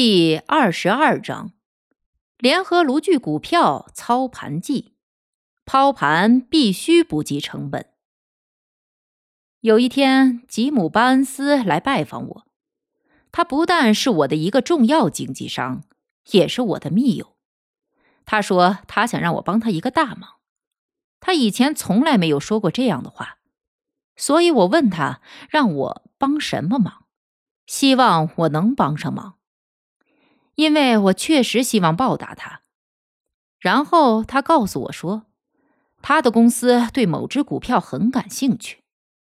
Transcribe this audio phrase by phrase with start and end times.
[0.00, 1.50] 第二十二章：
[2.36, 4.94] 联合炉具股票操盘记，
[5.64, 7.84] 抛盘必须不计成本。
[9.58, 12.46] 有一天，吉姆·巴恩斯来拜访我，
[13.32, 15.82] 他不但是我的一个重要经纪商，
[16.30, 17.34] 也是我的密友。
[18.24, 20.34] 他说他想让我帮他一个大忙，
[21.18, 23.38] 他以前从来没有说过这样的话，
[24.14, 27.06] 所以我问他让我帮什么忙，
[27.66, 29.37] 希望我能帮上忙。
[30.58, 32.62] 因为我确实希望报答他，
[33.60, 35.26] 然后他告诉我说，
[36.02, 38.82] 他的公司对某只股票很感兴趣，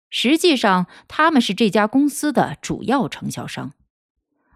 [0.09, 3.75] 实际上他们是这家公司的主要承销商，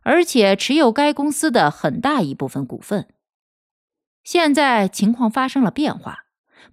[0.04, 3.08] 而且持有该公司的很大一部分股份。
[4.22, 6.24] 现在情况发生了变化，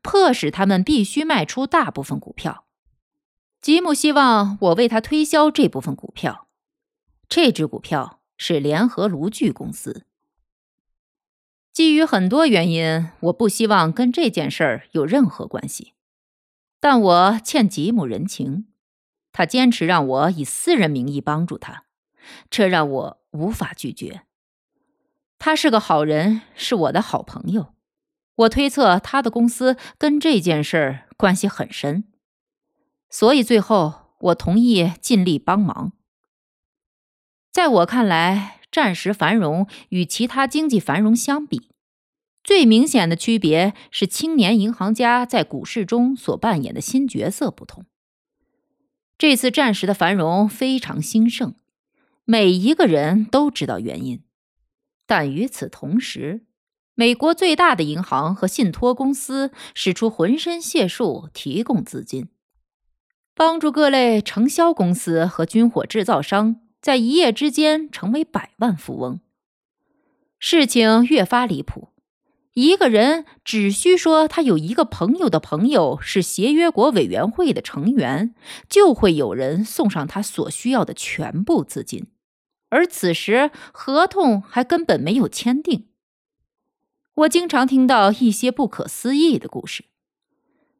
[0.02, 2.64] 迫使他们必须卖出大部分股票。
[3.59, 6.47] 吉姆希望我为他推销这部分股票，
[7.28, 8.21] 这只股票。
[8.44, 10.03] 是联合炉具公司。
[11.72, 15.94] 基于很多原因，我不希望跟这件事儿有任何关系。
[16.80, 18.66] 但我欠吉姆人情，
[19.31, 21.86] 他坚持让我以私人名义帮助他，
[22.50, 24.23] 这让我无法拒绝。
[25.38, 27.75] 他是个好人，是我的好朋友。
[28.38, 32.06] 我推测他的公司跟这件事儿关系很深，
[33.08, 35.94] 所以最后我同意尽力帮忙。
[37.51, 41.69] 在我看来，战时繁荣与其他经济繁荣相比，
[42.45, 47.84] 最明显的区别是青年银行家在股市中所扮演的新角色不同。
[49.17, 51.56] 这次战时的繁荣非常兴盛，
[52.23, 54.23] 每一个人都知道原因。
[55.06, 56.45] 但与此同时，
[56.95, 62.29] 美国最大的银行和信托公司使出浑身解数提供资金，
[63.35, 66.61] 帮助各类承销公司和军火制造商。
[66.81, 69.19] 在一夜之间成为百万富翁，
[70.40, 71.90] 事情越发离谱。
[72.53, 78.36] 一个人只需说他有一个朋友的朋友是协约国委员会的成员，
[78.68, 82.08] 就会有人送上他所需要的全部资金，
[82.69, 85.88] 而此时合同还根本没有签订。
[87.13, 89.86] 我经常听到一些不可思议的故事：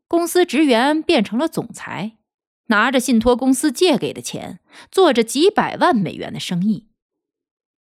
[0.08, 2.18] 公司职员变成了总裁。
[2.72, 4.60] 拿着信托公司借给的钱，
[4.90, 6.88] 做着几百万美元的生意，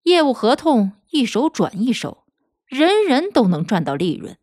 [0.03, 2.25] 业务合同一手转一手，
[2.67, 4.37] 人人都能赚到利润。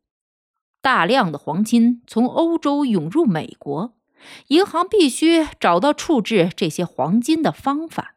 [0.82, 3.94] 大量的黄金从欧洲涌入美国，
[4.48, 8.16] 银行必须找到处置这些黄金的方法。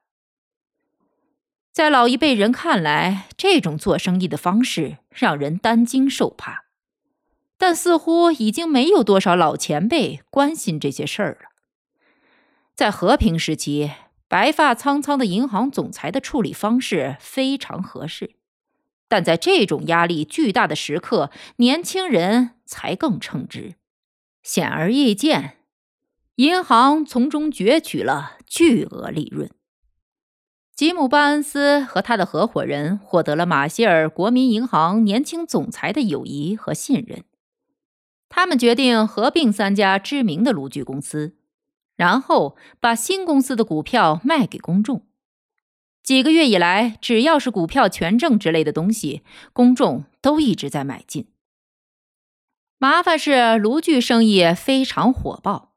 [1.72, 6.66] 在老一辈人看来，这种做生意的方式让人担惊受怕，
[7.58, 11.50] 但似乎已经没有多少老前辈关心这些事儿了。
[12.80, 13.91] 在和平时期，
[14.26, 18.36] 白发苍苍的银行总裁的处理方式非常合适，
[19.06, 23.74] 但在这种压力巨大的时刻，年轻人才更称职。
[24.42, 25.58] 显而易见，
[26.36, 29.50] 银行从中攫取了巨额利润。
[30.74, 37.24] 吉姆·巴恩斯和他的合伙人获得了马歇尔国民银行年轻总裁的友谊和信任，
[38.30, 41.36] 他们决定合并三家知名的炉具公司。
[42.00, 45.06] 然后把新公司的股票卖给公众。
[46.03, 49.22] 几个月以来，只要是股票权证之类的东西，
[49.53, 51.27] 公众都一直在买进。
[52.78, 55.74] 麻烦是炉具生意非常火爆，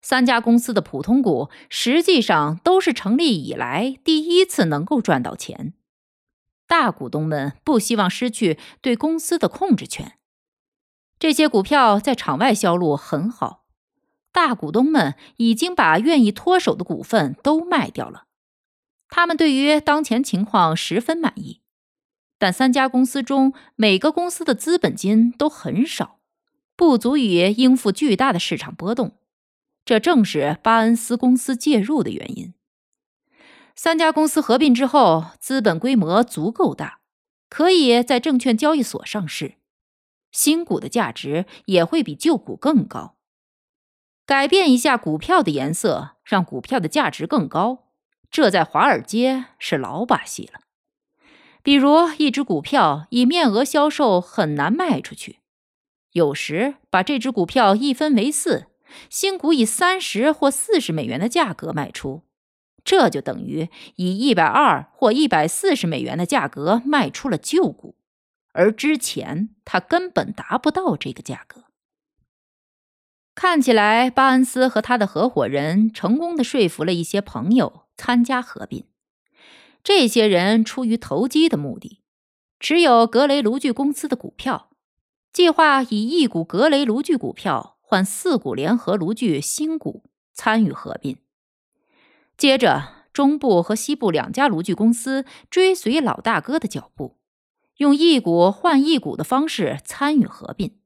[0.00, 5.74] 三家公司的普通股实际上都是成立以来第一次能够赚到钱。
[6.68, 10.12] 大股东们不希望失去对公司的控制权，
[11.18, 13.63] 这些股票在场外销路很好。
[14.34, 18.24] 大股东们已经把愿意脱手的股份都卖掉了，
[19.08, 21.60] 他们对于当前情况十分满意。
[22.36, 26.18] 但三家公司中每个公司的资本金都很少，
[26.74, 29.16] 不足以应付巨大的市场波动。
[29.84, 32.54] 这正是巴恩斯公司介入的原因。
[33.76, 36.98] 三家公司合并之后，资本规模足够大，
[37.48, 39.54] 可以在证券交易所上市，
[40.32, 43.16] 新股的价值也会比旧股更高。
[44.26, 47.88] 改变一下股票的颜色，让股票的价值更高，
[48.30, 50.60] 这在华尔街是老把戏了。
[51.62, 55.40] 比如，一只股票以面额销售很难卖出去，
[56.12, 58.66] 有时把这只股票一分为四，
[59.10, 62.22] 新股以三十或四十美元的价格卖出，
[62.82, 67.96] 这就等于以一百二或一百四十美元的价格卖出了旧股，
[68.52, 71.64] 而之前它根本达不到这个价格。
[73.34, 78.86] 看起来，巴恩斯和他的合伙人成功的说服了一些朋友参加合并。
[79.82, 82.00] 这些人出于投机的目的，
[82.60, 84.70] 持有格雷卢具公司的股票，
[85.32, 91.18] 计划以一股格雷卢具股票换四股联合卢具新股参与合并。
[92.36, 97.18] 接着，中部和西部两家卢具公司追随老大哥的脚步，
[97.78, 100.78] 用一股换一股的方式参与合并。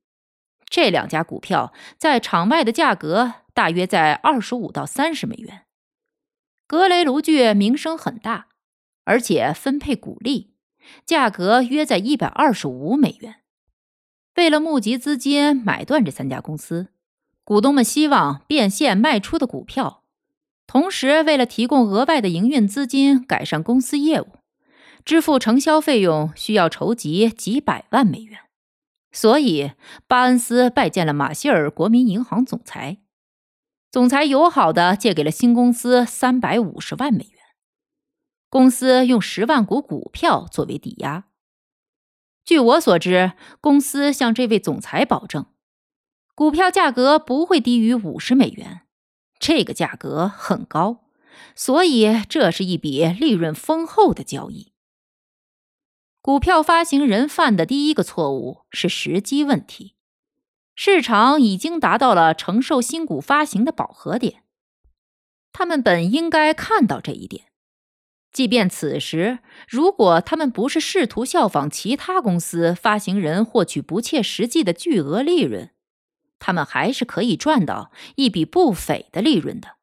[0.68, 5.62] 这两家股票在场外的价格大约在二十五到三十美元。
[6.66, 8.48] 格雷卢具名声很大，
[9.04, 10.52] 而且分配股利，
[11.06, 13.36] 价格约在一百二十五美元。
[14.36, 16.88] 为了募集资金买断这三家公司，
[17.42, 20.04] 股东们希望变现卖出的股票，
[20.66, 24.26] 同时为了提供额外的营运资金改善公司业务，
[25.04, 28.40] 支付承销费用需要筹集几百万美元。
[29.10, 29.72] 所以，
[30.06, 32.98] 巴恩斯拜见了马歇尔国民银行总裁，
[33.90, 37.40] 总裁友好的借给了新公司三百五十万美元，
[38.50, 41.24] 公司用十万股股票作为抵押。
[42.44, 45.46] 据我所知，公司向这位总裁保证，
[46.34, 48.82] 股票价格不会低于五十美元，
[49.38, 51.04] 这个价格很高，
[51.54, 54.72] 所以这是一笔利润丰厚的交易。
[56.28, 59.94] 股票发行人犯的第一个错误是时机问题。
[60.74, 64.42] 市场已经达到了承受新股发行的饱和点，
[65.54, 67.46] 他们本应该看到这一点。
[68.30, 75.70] 即便此时，如果他们不是试图效仿其他公司发行人获取不切实际的巨额利润，
[76.38, 79.76] 他们还是可以赚到一笔不菲的利润的。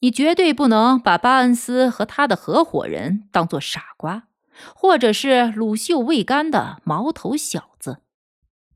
[0.00, 4.28] 你绝对不能把巴恩斯和他的合伙人当作傻瓜。
[4.74, 8.02] 或者是乳臭未干的毛头小子，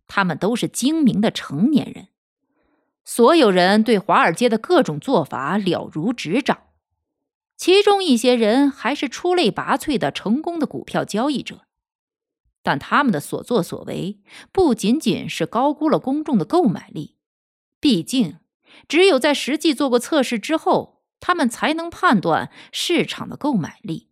[0.06, 2.08] 他们都是精明的成年人。
[3.04, 6.58] 所有人对华尔街的各种做法了如指掌，
[7.56, 11.62] 其中一些人还是出类拔萃的成功的股票交易者。
[12.62, 14.20] 但他们的所作所为
[14.50, 17.16] 不仅仅是高估了公众的购买力，
[17.78, 18.38] 毕竟
[18.88, 24.10] 只有在实际做过测试之后，他们才能判断市场的购买力。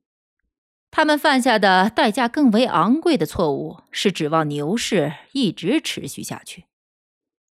[0.97, 6.67] 他们犯下的代价更为昂贵的错误是指望牛市一直持续下去。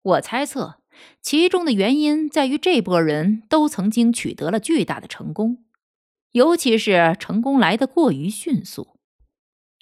[0.01, 0.77] 我猜测，
[1.21, 5.65] 其中的原因在于这波人都曾经取得了巨大的成功，
[6.31, 8.97] 尤其是成功来得过于迅速，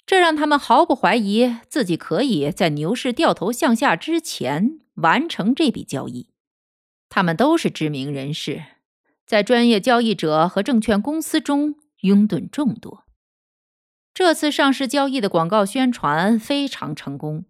[0.07, 6.29] 这让他们毫不怀疑自己可以在牛市掉头向下之前完成这笔交易。
[7.09, 8.63] 他们都是知名人士，
[9.27, 13.03] 在专业交易者和证券公司中拥趸众多。
[14.13, 17.45] 这次上市交易的广告宣传非常成功，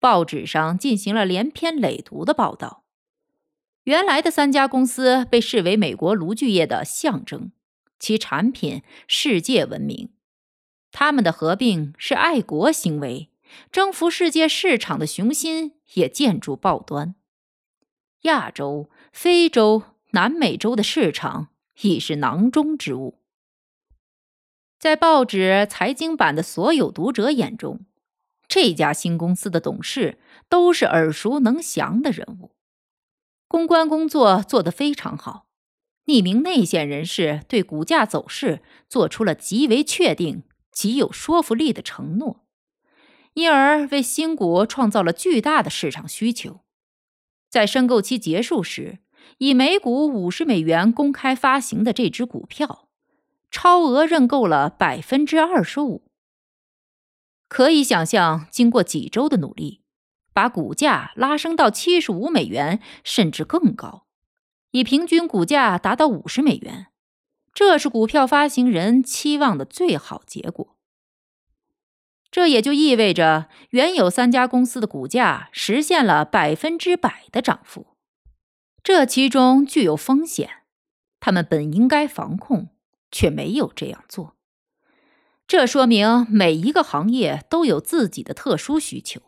[0.00, 2.84] 报纸上进行了连篇累牍的报道。
[3.84, 7.52] 原来的三家公司被视为美国炉具业的象征，
[7.98, 10.10] 其产品世界闻名。
[10.90, 13.30] 他们的合并是爱国行为，
[13.70, 17.14] 征服世界市场的雄心也见诸报端。
[18.22, 21.48] 亚洲、非洲、南美洲的市场
[21.80, 23.21] 已是囊中之物。
[24.82, 27.86] 在报纸财经版的所有读者眼中，
[28.48, 32.56] 这家新公司的董事都是耳熟能详的人物，
[33.46, 35.46] 公关工作做得非常好。
[36.06, 42.44] 匿名内线人士对股价走势做出了极为确定、极有说服力的承诺，
[43.34, 46.62] 因而为新股创造了巨大的市场需求。
[47.48, 48.98] 在申购期结束时，
[49.38, 52.88] 以每股五十美元公开发行的这只股票。
[53.52, 56.02] 超额认购了百分之二十五，
[57.48, 59.82] 可以想象，经过几周的努力，
[60.32, 64.06] 把股价拉升到七十五美元，甚至更高，
[64.70, 66.86] 以平均股价达到五十美元，
[67.52, 70.78] 这是股票发行人期望的最好结果。
[72.30, 77.88] 这也就意味着，原有三家公司的股价实现了百分之百的涨幅，
[78.82, 80.62] 这其中具有风险，
[81.20, 82.71] 他们本应该防控。
[83.12, 84.34] 却没有这样做，
[85.46, 89.20] 这说明每一个行业都有自己的特殊需求。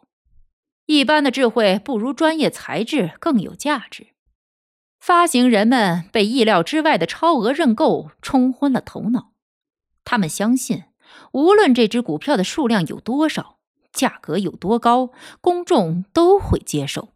[0.86, 4.08] 一般的智慧不如专业才智更有价值。
[4.98, 9.32] 发行人们被意料之外的超额认购冲昏了头脑，
[10.02, 10.84] 他们相信，
[11.32, 13.58] 无论这只股票的数量有多少，
[13.92, 15.10] 价格有多高，
[15.42, 17.10] 公众都会接受。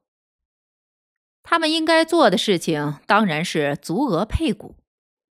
[1.43, 4.77] 他们应该做的事情当然是足额配股，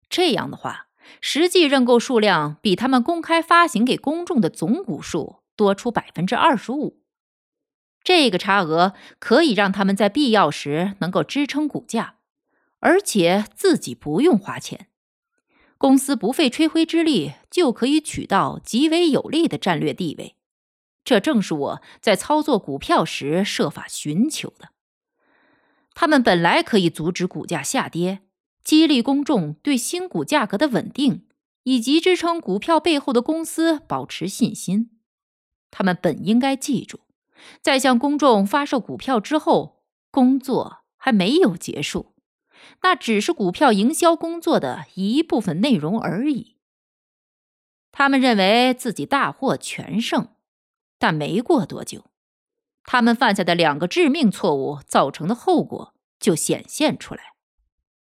[0.07, 0.87] 这样的话，
[1.21, 7.01] 实际认购数量比他们公开发行给公众的总股数多出百分之二十五。
[8.03, 12.15] 这个差额可以让他们在必要时能够支撑股价。
[12.85, 14.87] 而且自己不用花钱，
[15.77, 20.35] 公司不费吹灰之力就可以取到极为有利的战略地位。
[21.05, 24.71] 这正是我在操作股票时设法寻求的。
[25.93, 28.23] 他们本来可以阻止股价下跌，
[28.63, 31.27] 激励公众对新股价格的稳定，
[31.63, 34.91] 以及支撑股票背后的公司保持信心。
[35.69, 37.01] 他们本应该记住，
[37.61, 42.13] 在向公众发售股票之后，工作还没有结束。
[42.83, 46.55] 那只是股票营销工作的一部分内容而已。
[47.91, 50.29] 他们认为自己大获全胜，
[50.97, 52.05] 但没过多久，
[52.85, 57.32] 他们犯下的两个致命错误造成的后果就显现出来。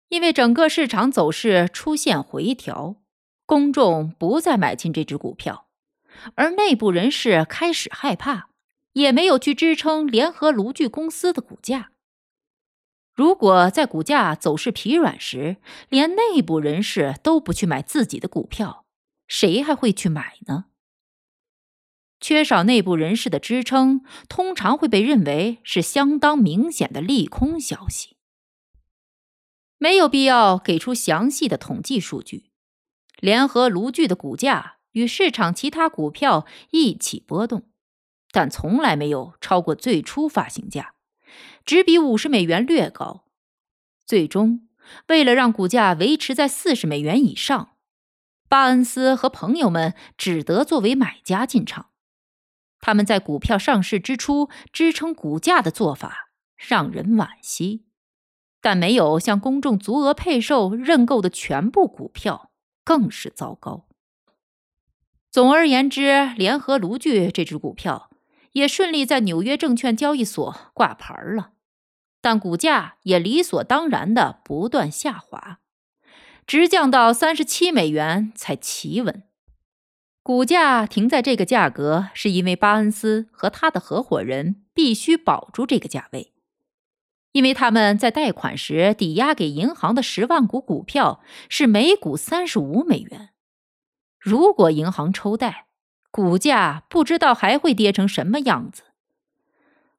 [0.09, 2.95] 因为整个市场走势出现回调，
[3.45, 5.67] 公众不再买进这只股票，
[6.35, 8.49] 而内部人士开始害怕，
[8.93, 11.91] 也没有去支撑联合炉具公司的股价。
[13.13, 15.57] 如果在股价走势疲软时，
[15.89, 18.85] 连内部人士都不去买自己的股票，
[19.27, 20.65] 谁还会去买呢？
[22.19, 28.16] 缺少内部人士的支撑，通常会被认为是相当明显的利空消息。
[29.77, 32.51] 没有必要给出详细的统计数据。
[33.19, 37.69] 联合炉具的股价与市场其他股票一起波动，
[38.31, 40.93] 但从来没有超过最初发行价。
[41.65, 43.25] 只比五十美元略高，
[44.05, 44.69] 最终
[45.07, 47.75] 为了让股价维持在四十美元以上，
[48.47, 51.89] 巴恩斯和朋友们只得作为买家进场。
[52.79, 57.86] 他们在股票上市之初支撑股价的做法让人惋惜，
[58.61, 62.51] 但没有向公众足额配售认购的全部股票
[62.83, 63.87] 更是糟糕。
[65.29, 68.09] 总而言之，联合炉具这只股票
[68.53, 71.51] 也顺利在纽约证券交易所挂牌了。
[72.19, 75.59] 但股价也理所当然的不断下滑，
[76.47, 79.23] 直降到三十七美元才企稳。
[80.23, 86.33] 股价停在这个价格，是因为巴恩斯和他的合伙人必须保住这个价位，
[87.31, 93.29] 因为他们在贷款时抵押给银行的十万股股票是每股三十五美元。
[94.19, 95.67] 如果银行抽贷，
[96.09, 98.83] 股价不知道还会跌成什么样子。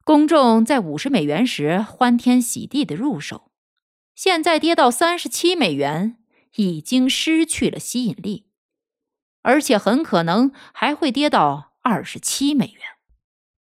[0.03, 3.51] 公众在五十美元时欢天喜地的入手，
[4.15, 6.17] 现在跌到三十七美元，
[6.55, 8.47] 已经失去了吸引力，
[9.43, 12.81] 而且很可能还会跌到二十七美元。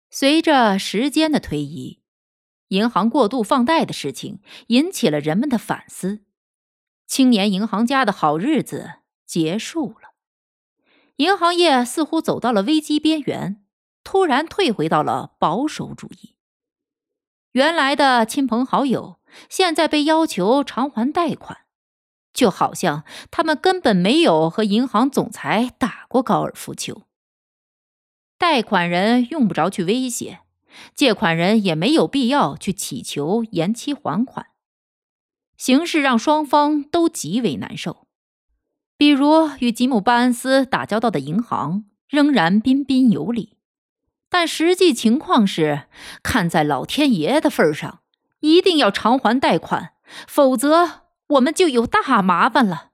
[0.10, 2.01] 随着时间的推移，
[2.72, 6.24] 银行过度放贷的事情引起了人们的反思，
[7.06, 10.14] 青年银行家的好日子结束了，
[11.18, 13.64] 银行业似乎走到了危机边缘。
[14.04, 16.36] 突然退回到了保守主义。
[17.52, 21.66] 原来的亲朋好友现在被要求偿还贷款，
[22.34, 27.04] 就好像他们根本没有和银行总裁打过高尔夫球。
[28.40, 30.40] 贷款人用不着去威胁，
[30.96, 34.48] 借款人也没有必要去乞求延期还款。
[35.58, 38.08] 形势让双方都极为难受。
[38.98, 43.58] 比如与吉姆·巴恩斯打交道的银行仍然彬彬有礼。
[44.30, 45.88] 但实际情况是，
[46.24, 48.00] 看在老天爷的份上，
[48.40, 49.94] 一定要偿还贷款，
[50.28, 52.91] 否则我们就有大麻烦了。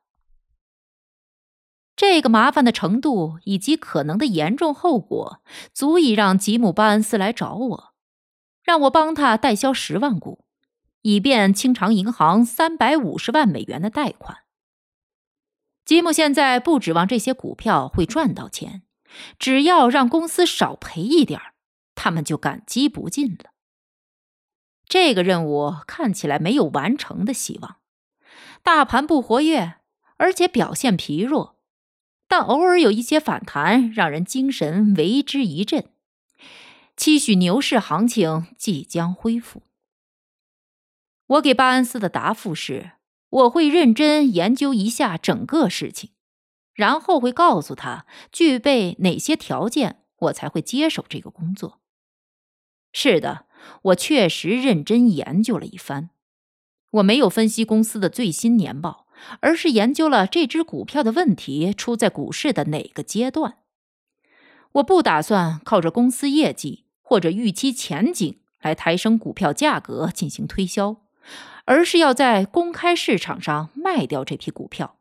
[1.98, 5.42] 这个麻烦的程度以及可能的严重后果，
[5.74, 7.94] 足以让吉姆·巴恩斯来找我，
[8.64, 10.46] 让我帮他代销十万股，
[11.02, 14.38] 以便清偿银行三百五十万美元的贷款。
[15.84, 18.84] 吉姆现在不指望这些股票会赚到钱。
[19.40, 21.40] 只要让公司少赔一点
[21.96, 23.52] 他们就感激不尽了。
[24.86, 27.78] 这个任务看起来没有完成的希望。
[28.62, 29.78] 大盘不活跃，
[30.18, 31.57] 而且表现疲弱，
[32.28, 35.90] 但偶尔有一些反弹，让人精神为之一振，
[36.96, 39.64] 期许牛市行情即将恢复。
[41.28, 42.92] 我给巴恩斯的答复是：
[43.30, 46.12] 我会认真研究一下整个事情。
[46.74, 51.82] 然后会告诉他具备哪些条件，我才会接手这个工作。
[52.94, 53.48] 是的，
[53.82, 56.12] 我确实认真研究了一番。
[56.92, 59.07] 我没有分析公司的最新年报，
[59.40, 63.58] 而是研究了这只股票的问题出在股市的哪个阶段。
[64.74, 70.98] 我不打算靠着公司业绩或者预期前景来抬升股票价格进行推销，
[71.66, 74.98] 而是要在公开市场上卖掉这批股票。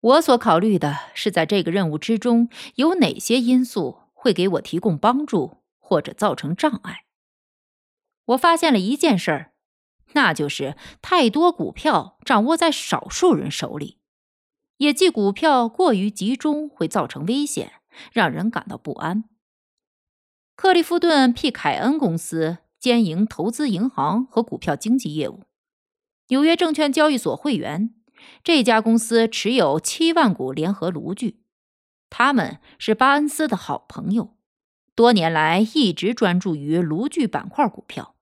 [0.00, 7.04] 我所考虑的是，在这个任务之中有哪些因素会给我提供帮助或者造成障碍。
[8.26, 9.52] 我发现了一件事儿，
[10.12, 13.98] 那就是太多股票掌握在少数人手里，
[14.76, 17.72] 也即股票过于集中会造成危险。
[18.12, 19.24] 让人感到不安。
[20.54, 25.42] 克利夫顿 ·P· 凯恩公司兼营投资银行和股票经纪业务，
[26.28, 27.92] 纽约证券交易所会员。
[28.44, 31.42] 这家公司持有七万股联合炉具，
[32.08, 34.36] 他们是巴恩斯的好朋友，
[34.94, 38.14] 多年来一直专注于炉具板块股票，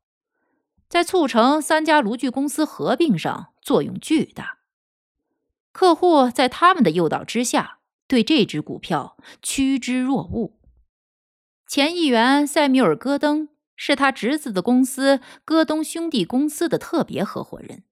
[0.88, 4.58] 在促成三家炉具公司合并上作用巨大。
[5.72, 7.74] 客户在他们的诱导之下。
[8.08, 10.56] 对这只股票趋之若鹜。
[11.66, 17.82] 前议员塞缪尔·戈登是他侄子的公司戈登兄弟公司的特别合伙人，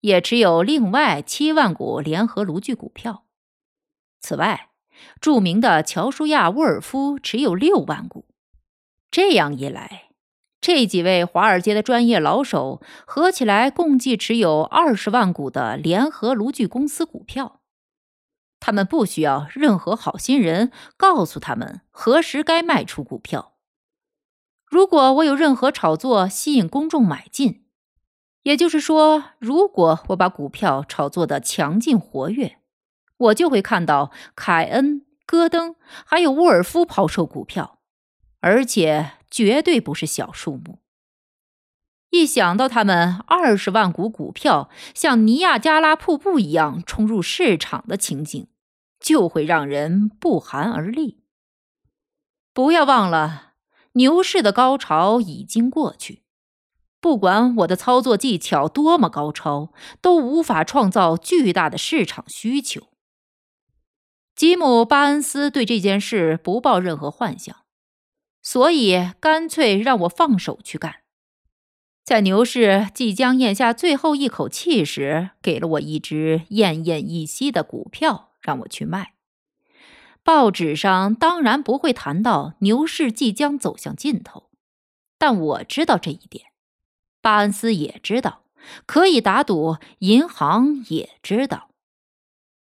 [0.00, 3.26] 也持有另外七万股联合炉具股票。
[4.18, 4.70] 此外，
[5.20, 8.26] 著名的乔舒亚·沃尔夫持有六万股。
[9.08, 10.07] 这样一来，
[10.60, 17.60] 这几位华尔街的专业老手合起来共计持有二十万股的联合炉具公司股票。
[18.60, 23.54] 他们不需要任何好心人告诉他们何时该卖出股票。
[24.66, 27.64] 如果我有任何炒作吸引公众买进，
[28.42, 32.58] 也就是说，如果我把股票炒作的强劲活跃，
[33.16, 37.77] 我就会看到凯恩、戈登还有沃尔夫抛售股票，
[38.40, 40.80] 而且绝对不是小数目。
[42.10, 48.48] 一想到他们二十万股股票像尼亚加拉瀑布一样冲入市场的情景，
[48.98, 51.22] 就会让人不寒而栗。
[52.54, 53.52] 不要忘了，
[53.92, 56.22] 牛市的高潮已经过去。
[57.00, 62.88] 不管我的操作技巧多么高超，都无法创造巨大的市场需求。
[64.34, 67.54] 吉姆·巴恩斯对这件事不抱任何幻想，
[68.42, 70.96] 所以干脆让我放手去干。
[72.04, 79.14] 在牛市即将咽下最后一口气时，给了我一只奄奄一息的股票，让我去卖。
[80.22, 84.50] 报纸上当然不会谈到牛市即将走向尽头，
[85.18, 86.46] 但我知道这一点，
[87.20, 88.44] 巴恩斯也知道，
[88.86, 91.70] 可以打赌银行也知道。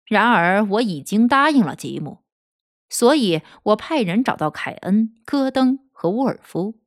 [0.06, 2.20] 然而我已经答应了吉姆，
[2.90, 6.80] 所以我派人找到凯恩、戈登和沃尔夫。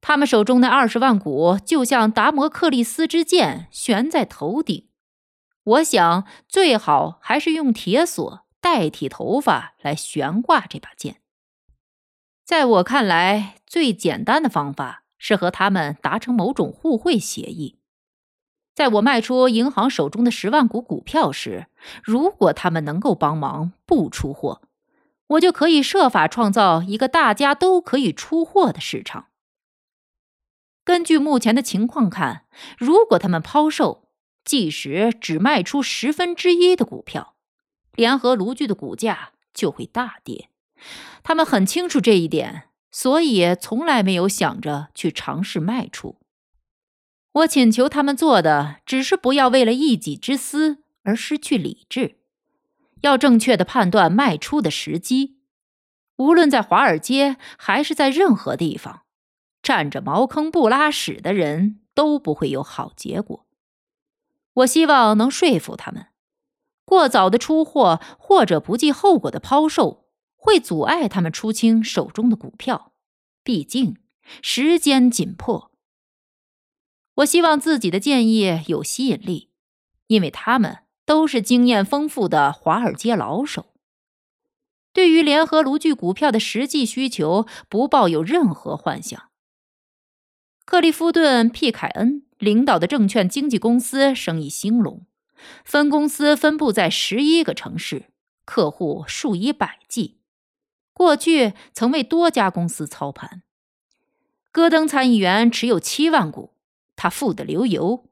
[0.00, 4.88] 他们手中那二十万股就像达摩克利斯之剑悬在头顶，
[5.64, 11.22] 我想最好还是用铁锁代替头发来悬挂这把剑。
[12.44, 17.78] 在我看来，最简单的方法是和他们达成某种互惠协议。
[18.74, 21.68] 在我卖出银行手中的十万股股票时，
[22.02, 24.60] 如果他们能够帮忙不出货，
[25.28, 29.28] 我就可以设法创造一个大家都可以出货的市场。
[30.84, 32.44] 根据目前的情况看，
[32.76, 34.08] 如果他们抛售，
[34.44, 37.36] 即使只卖出十分之一的股票，
[37.94, 40.50] 联合炉具的股价就会大跌。
[41.22, 46.18] 他们很清楚这一点，所以从来没有想着去尝试卖出。
[47.32, 52.18] 我请求他们做的，只是不要为了一己之私而失去理智，
[53.04, 55.38] 要正确的判断卖出的时机。
[56.16, 59.02] 无论在华尔街还是在任何地方。
[59.62, 63.46] 占着茅坑不拉屎的人都不会有好结果。
[64.56, 66.08] 我希望能说服他们，
[66.84, 72.92] 过早的出货或者不计后果的抛售会阻碍他们出清手中的股票。
[73.42, 73.96] 毕竟
[74.42, 75.70] 时间紧迫。
[77.14, 79.48] 我希望自己的建议有吸引力，
[80.08, 83.66] 因为他们都是经验丰富的华尔街老手，
[84.92, 89.30] 对于联合炉具股票的实际需求不抱有任何幻想。
[90.64, 95.04] 克利夫顿 ·P· 凯恩领导的证券经纪公司生意兴隆，
[95.64, 98.06] 分公司分布在十一个城市，
[98.46, 100.18] 客户数以百计。
[100.94, 103.42] 过去曾为多家公司操盘。
[104.52, 106.54] 戈登参议员持有七万股，
[106.96, 108.06] 他富得流油，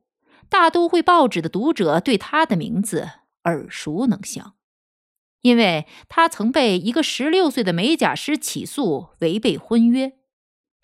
[0.53, 3.09] 大都会报纸的读者对他的名字
[3.45, 4.53] 耳熟能详，
[5.41, 10.12] 因为他曾被一个十六岁的美甲师起诉违背婚约。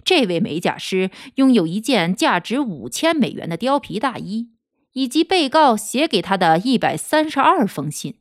[0.02, 4.52] 这位美甲师拥有一件价值五千美元的貂皮大衣，
[4.92, 8.20] 以及被告写给他的一百三十二封信。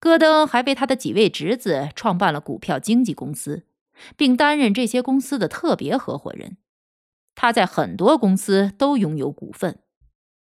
[0.00, 3.66] 戈登还为他的几位侄子创办了股票经纪公司，
[4.16, 6.56] 并担任这些公司的特别合伙人。
[7.34, 9.80] 他在很多公司都拥有股份，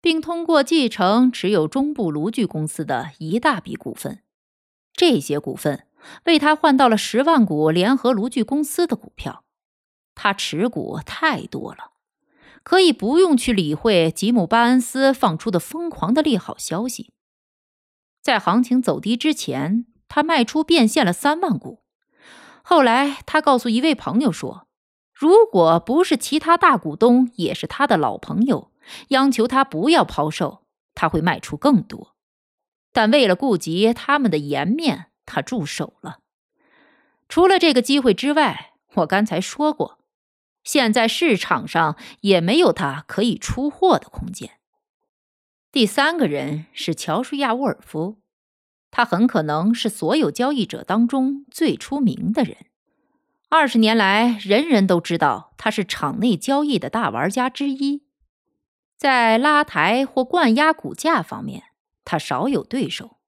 [0.01, 4.23] 并通过继承持有中部炉具公司的一大笔股份。
[4.93, 5.87] 这些股份
[6.25, 9.45] 为他换到了十万股联合炉具公司的股票。
[10.15, 11.93] 他持股太多了，
[12.63, 17.13] 可以不用去理会吉姆·巴恩斯放出的疯狂的利好消息。
[18.23, 21.83] 在行情走低之前，他卖出变现了三万股。
[22.63, 24.66] 后来，他告诉一位朋友说
[25.19, 28.71] ：“如果不是其他大股东也是他的老朋友，
[29.09, 32.15] 央求他不要抛售，他会卖出更多。
[32.93, 36.19] 但为了顾及他们的颜面，他住手了。
[37.31, 39.99] 除了这个机会之外，我刚才说过。”
[40.63, 44.59] 现在市场上也没有他可以出货的空间。
[45.71, 48.19] 第三个人是乔舒亚·沃尔夫，
[48.91, 52.67] 他很可能是所有交易者当中最出名的人。
[53.49, 58.03] 二十年来，人人都知道他是场内交易的大玩家之一。
[58.97, 61.65] 在拉抬或灌压股价方面，
[62.05, 63.19] 他少有对手。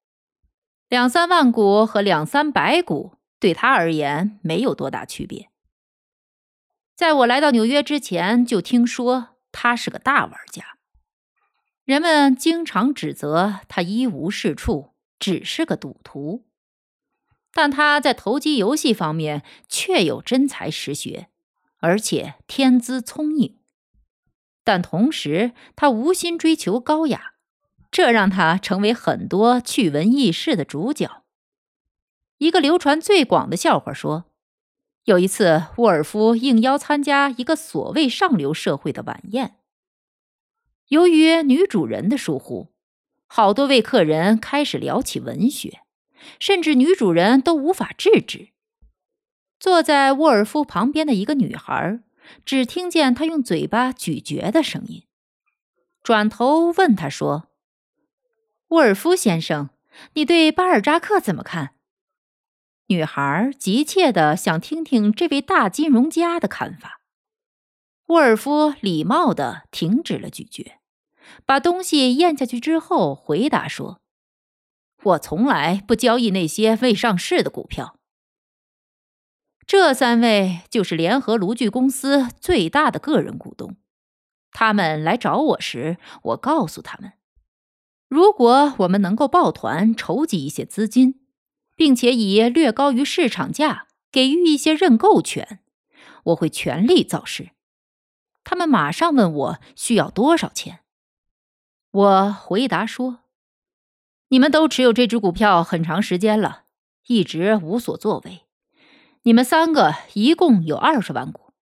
[0.88, 5.50] 两三万股和两三百股对他而言没有多大区别。
[6.96, 10.78] 在我来到纽约之前，就听说他是个大玩家。
[11.84, 16.47] 人们经常指责他一无是处，只是个赌徒。
[17.52, 21.28] 但他在投机游戏方面确有真才实学，
[21.78, 23.58] 而且天资聪颖。
[24.64, 27.34] 但同时，他无心追求高雅，
[27.90, 31.24] 这让他成为很多趣闻轶事的主角。
[32.38, 34.26] 一个流传最广的笑话说。
[35.04, 39.56] 有一次，沃尔夫应邀参加一个所谓上流社会的晚宴。
[40.88, 42.74] 由于女主人的疏忽，
[43.26, 45.80] 好多位客人开始聊起文学，
[46.38, 48.50] 甚至女主人都无法制止。
[49.58, 52.00] 坐在沃尔夫旁边的一个女孩，
[52.44, 55.04] 只听见他用嘴巴咀嚼的声音，
[56.02, 57.48] 转头问他说
[58.68, 59.70] ：“沃尔夫先生，
[60.14, 61.74] 你对巴尔扎克怎么看？”
[62.88, 67.00] 女孩急切地想听听这位大金融家的看法。
[68.06, 70.78] 沃尔夫礼貌地停止了咀嚼，
[71.44, 74.00] 把东西咽下去之后，回答说
[75.02, 77.98] ：“我从来不交易那些未上市的股票。
[79.66, 83.76] 这三位就是联合炉具公司最大的个人股东。
[84.52, 87.12] 他们来找我时，我告诉他们，
[88.08, 91.20] 如果我们能够抱团筹集一些资金。”
[91.78, 95.60] 并且以略高于市场价给予一些认购权，
[96.24, 97.50] 我会全力造势。
[98.42, 100.80] 他们马上问我需要多少钱，
[101.92, 103.20] 我回答说
[104.28, 106.64] ：“你们都持有这只股票很长时间了，
[107.06, 108.42] 一直无所作为。
[109.22, 111.52] 你们三个一共有二十万股，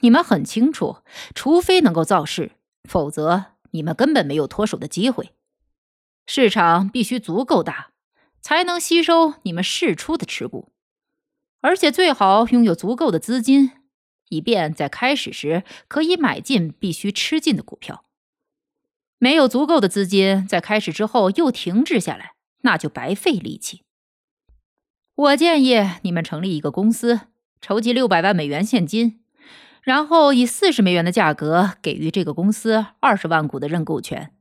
[0.00, 0.98] 你们很清楚，
[1.34, 2.52] 除非能够造势，
[2.84, 5.32] 否则你们根本没有脱手的机会。
[6.26, 7.90] 市场必须足够大。”
[8.40, 10.72] 才能吸收你们释出的持股，
[11.60, 13.72] 而且最好拥有足够的资金，
[14.28, 18.04] 以便在开始时可以买进必须吃进的股票。
[19.18, 23.82] 没有足够的资金，在开始之后又停滞下来，那就白费力气。
[25.14, 27.20] 我建议你们成立一个公司，
[27.60, 29.20] 筹集六百万美元现金，
[29.82, 34.32] 然后以四十美元的价格给予这个公司二十万股的认购权。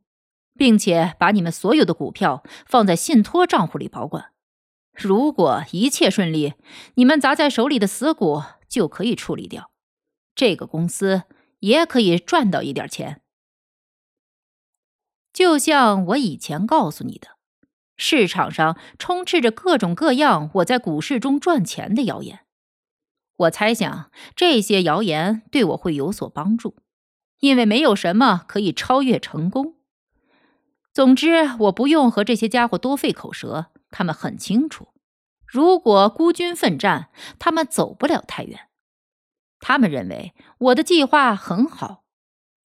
[0.58, 4.32] 并且把你们所有的股票放在信托账户里保管。
[4.92, 6.56] 如果一切顺利，
[6.96, 9.70] 你们砸在手里的死股就可以处理掉，
[10.34, 11.24] 这个公司
[11.60, 13.22] 也可以赚到一点钱。
[15.38, 17.28] 就像我以前告诉你的，
[17.96, 22.40] 市场上充斥着各种各样我在股市中赚钱的谣言。
[23.36, 26.78] 我猜想这些谣言对我会有所帮助，
[27.40, 29.76] 因为没有什么可以超越成功。
[30.92, 33.68] 总之，我不用和这些家伙多费口舌。
[33.92, 34.88] 他们很清楚，
[35.46, 38.70] 如果孤军奋战，他们走不了太远。
[39.60, 42.06] 他们认为我的计划很好。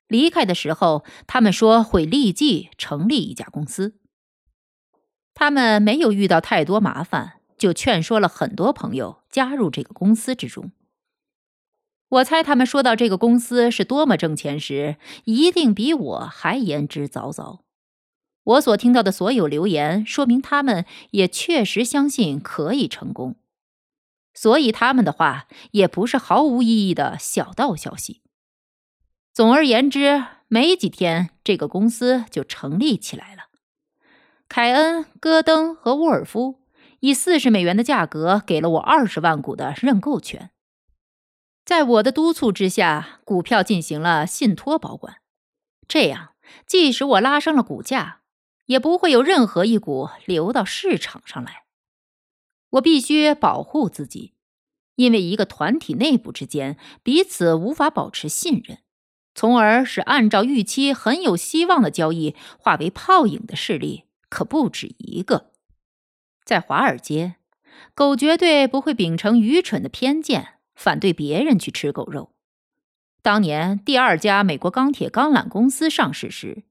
[0.09, 3.99] 离开的时候，他们说会立即成立一家公司。
[5.35, 10.73] 他们没有遇到太多麻烦，就劝说了很多朋友加入这个公司之中。
[12.09, 17.61] 我猜他们说到这个公司是多么挣钱时，一定比我还言之凿凿。
[18.45, 23.35] 我所听到的所有流言，说明他们也确实相信可以成功。
[24.33, 28.23] 所以他们的话也不是毫无意义的小道消息。
[29.37, 33.51] 总而言之，没几天，这个公司就成立起来了。
[34.49, 36.62] 凯恩、戈登和沃尔夫
[37.01, 40.53] 以四十美元的价格给了我二十万股的认购权。
[41.66, 45.18] 在我的督促之下，股票进行了信托保管，
[45.87, 46.31] 这样
[46.66, 48.22] 即使我拉升了股价，
[48.64, 51.64] 也不会有任何一股流到市场上来。
[52.70, 54.33] 我必须保护自己，
[54.94, 58.79] 因为一个团体内部之间彼此无法保持信任，
[59.37, 65.53] 从而使按照预期很有希望的交易化为泡影的势力可不止一个。
[66.44, 67.37] 在华尔街，
[67.94, 72.31] 狗绝对不会秉承愚蠢的偏见反对别人去吃狗肉。
[73.22, 76.64] 当年第二家美国钢铁钢缆公司上市时，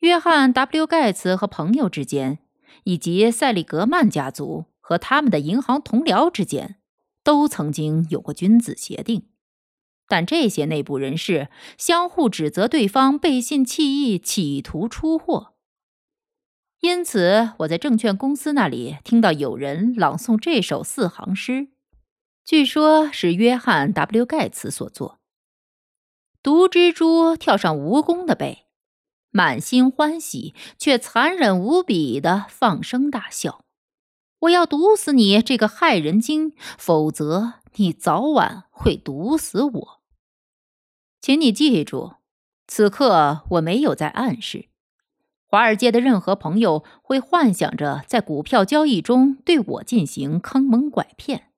[0.00, 2.38] 约翰 ·W· 盖茨和朋友之间，
[2.84, 4.64] 以及塞利格曼家族。
[4.84, 6.74] 和他们的银行同僚之间，
[7.22, 9.28] 都曾经有过君子协定，
[10.12, 11.48] 但这些内部人士
[11.78, 15.54] 相互指责对方背信弃义，企图出货。
[16.80, 21.68] 因此，我在证券公司那里听到有人朗诵这首四行诗，
[22.44, 25.18] 据说是约翰 ·W· 盖茨所作
[26.42, 28.66] ：“毒蜘蛛跳上蜈蚣的背，
[29.30, 33.64] 满心欢喜，却残忍无比的放声大笑。”
[34.40, 40.01] 我要毒死你这个害人精，否则你早晚会毒死我。
[41.22, 42.14] 请你记住，
[42.66, 44.66] 此刻我没有在暗示
[45.46, 51.52] 华尔街的任何朋友会幻想着在股票交易中对我进行坑蒙拐骗。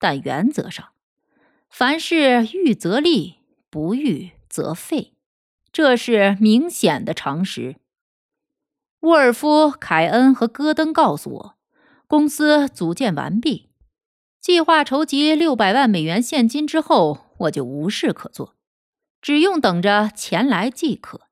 [0.00, 0.88] 但原则上，
[1.68, 3.36] 凡事预则立，
[3.70, 5.12] 不预则废，
[5.70, 7.76] 这是明显的常识。
[9.02, 11.54] 沃尔夫、凯恩和戈登告诉我。
[12.08, 13.68] 公司组建完毕，
[14.40, 18.56] 计划筹集六百万美元现金之后，我就无事可做，
[19.20, 21.22] 只用等着钱来即可。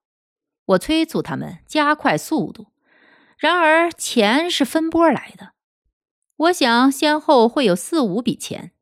[0.67, 2.67] 我催促他们加快速度，
[3.39, 5.53] 然而钱是分波来的。
[6.37, 8.73] 我想先后会有四五笔钱，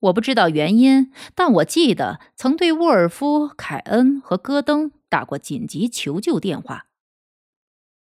[0.00, 6.86] 我不知道原因，但我记得曾对沃尔夫、凯恩和戈登打过紧急求救电话。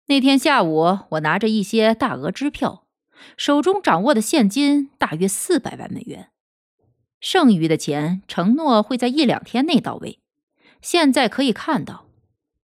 [0.08, 2.84] 那天下午，我拿着一些大额支票。
[3.38, 6.32] 手中掌握的现金大约四百万美元，
[7.22, 10.20] 剩余的钱承诺会在一两天内到位。
[10.86, 12.06] 现在可以看到，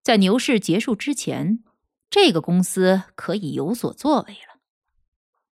[0.01, 1.61] 在牛市结束之前，
[2.09, 4.61] 这个公司可以有所作为了。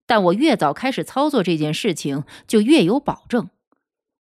[0.06, 3.50] 但我越早开始操作这件事情，就越有保证，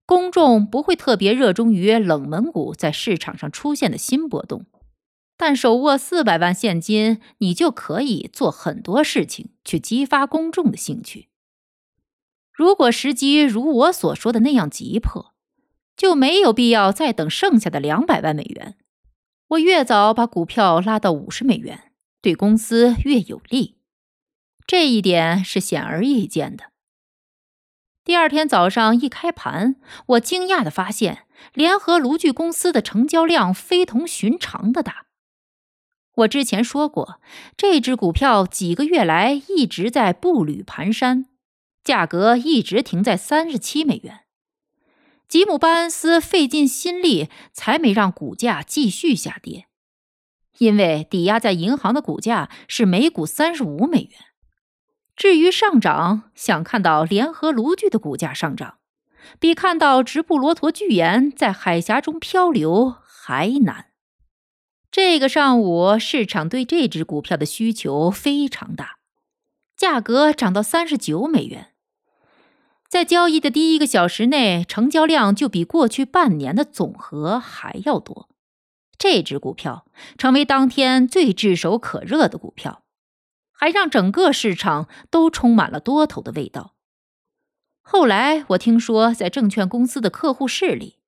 [0.05, 4.65] 公众不会特别热衷于冷门股在市场上出现的新波动。
[5.37, 11.29] 但手握四百万现金，你就可以做很多事情去激发公众的兴趣。
[12.51, 15.34] 如果时机如我所说的那样急迫，
[15.95, 18.75] 就没有必要再等剩下的两百万美元。
[19.49, 23.77] 我越早把股票拉到五十美元，对公司越有利，
[24.65, 26.65] 这一点是显而易见的。
[28.03, 29.75] 第二天早上一开盘，
[30.07, 35.05] 我惊讶的发现，联合炉具公司的成交量非同寻常的大。
[36.17, 37.19] 我之前说过，
[37.57, 41.25] 这只股票几个月来一直在步履蹒跚，
[41.83, 44.24] 价格一直停在三十七美元。
[45.27, 49.67] 吉姆·巴恩斯费尽心力才没让股价继续下跌，
[50.59, 54.11] 因为抵押在银行的股价是每股三十五美元。
[55.15, 58.77] 至于上涨，想看到联合炉具的股价上涨，
[59.39, 63.87] 比看到直布罗陀巨岩在海峡中漂流还难。
[64.91, 68.97] 这个上午，市场对这只股票的需求非常大，
[69.75, 71.74] 价格涨到三十九美元。
[72.87, 78.29] 在交易的第一个小时内，成交量就比过去半年的总和还要多。
[78.97, 79.85] 这只股票
[80.17, 82.83] 成为当天最炙手可热的股票，
[83.51, 86.75] 还让整个市场都充满了多头的味道。
[87.81, 90.99] 后来，我听说在证券公司的客户室里。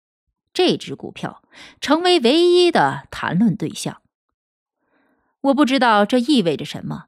[0.53, 1.43] 这只股票
[1.79, 4.01] 成为唯一的谈论对象。
[5.41, 7.05] 我不知道这意味着什么，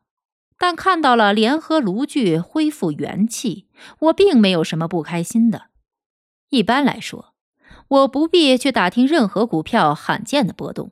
[0.59, 3.65] 但看到了联合炉具恢复元气，
[3.99, 5.67] 我并没有什么不开心的。
[6.49, 7.33] 一般来说，
[7.87, 10.91] 我不必去打听任何股票罕见的波动，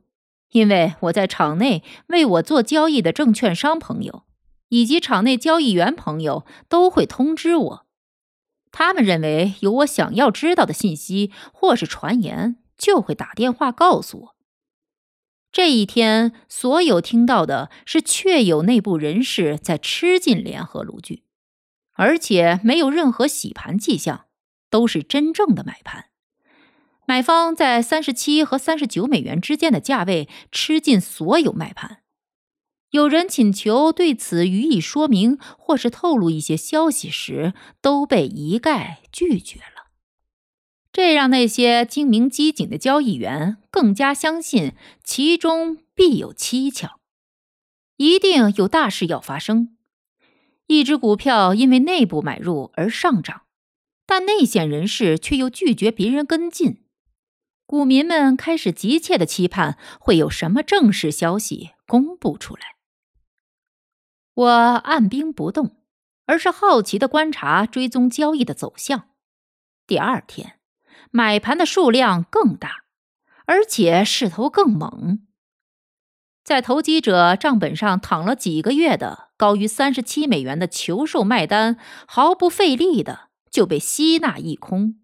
[0.51, 4.23] 因为我在场内为我做交易的证券商朋友
[4.69, 7.85] 以及场内交易员朋友都会通知我。
[8.71, 14.36] 他们认为有我想要知道的信息或是传言，就会打电话告诉我。
[15.57, 21.23] 这一天，所有听到的是确有内部人士在吃进联合炉具，
[21.93, 24.25] 而且没有任何洗盘迹象，
[24.69, 26.09] 都是真正的买盘。
[27.07, 32.03] 买方在三十七和三十九美元之间的价位吃进所有卖盘。
[32.91, 39.76] 有人请求对此予以说明，或是透露一些消息时，都被一概拒绝了。
[40.97, 46.99] 这让那些精明机警的交易员更加相信其中必有蹊跷，
[47.97, 49.77] 一定有大事要发生。
[50.65, 53.43] 一只股票因为内部买入而上涨，
[54.07, 56.83] 但内线人士却又拒绝别人跟进，
[57.67, 62.75] 股民们开始急切的期盼会有什么正式消息公布出来。
[64.33, 65.75] 我按兵不动，
[66.25, 69.09] 而是好奇的观察、追踪交易的走向。
[69.85, 70.56] 第二天，
[71.11, 72.83] 买盘的数量更大，
[73.45, 75.19] 而且势头更猛。
[76.43, 84.99] 在投机者账本上躺了几个月的高于三十七美元的求售卖单，毫不费力的就被吸纳一空，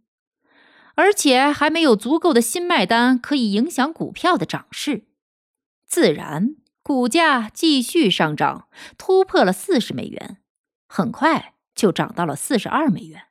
[0.96, 5.06] 而且还没有足够的新卖单可以影响股票的涨势，
[5.86, 6.56] 自然。
[6.86, 10.40] 股价继续上涨，突破了四十美元，
[10.86, 13.28] 很快就涨到了四十二美元。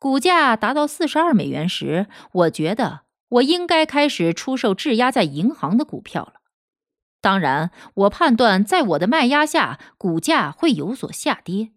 [0.00, 6.40] 股价达到四十二美元时，我觉得我应该开始出售质押在银行的股票了。
[7.20, 11.72] 当然，我判断在我的卖压下，股价会有所下跌。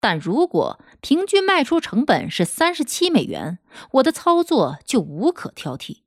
[0.00, 3.58] 但如果平均卖出成本是三十七美元，
[3.92, 5.98] 我的操作就无可挑剔。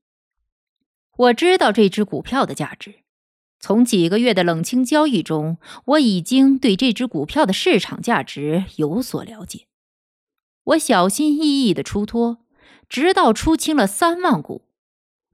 [1.17, 3.04] 我知道这只股票的价值。
[3.60, 9.66] 从几个月的冷清交易中，我已经对这只股票的市场价值有所了解。
[10.67, 12.39] 我小心翼翼的出脱，
[12.89, 14.63] 直到出清了三万股，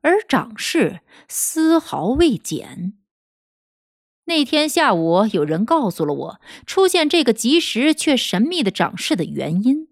[0.02, 2.94] 而涨势丝毫未减。
[4.26, 9.88] 那天下午，有人告诉了我出现这个及时却神秘的涨势的原因。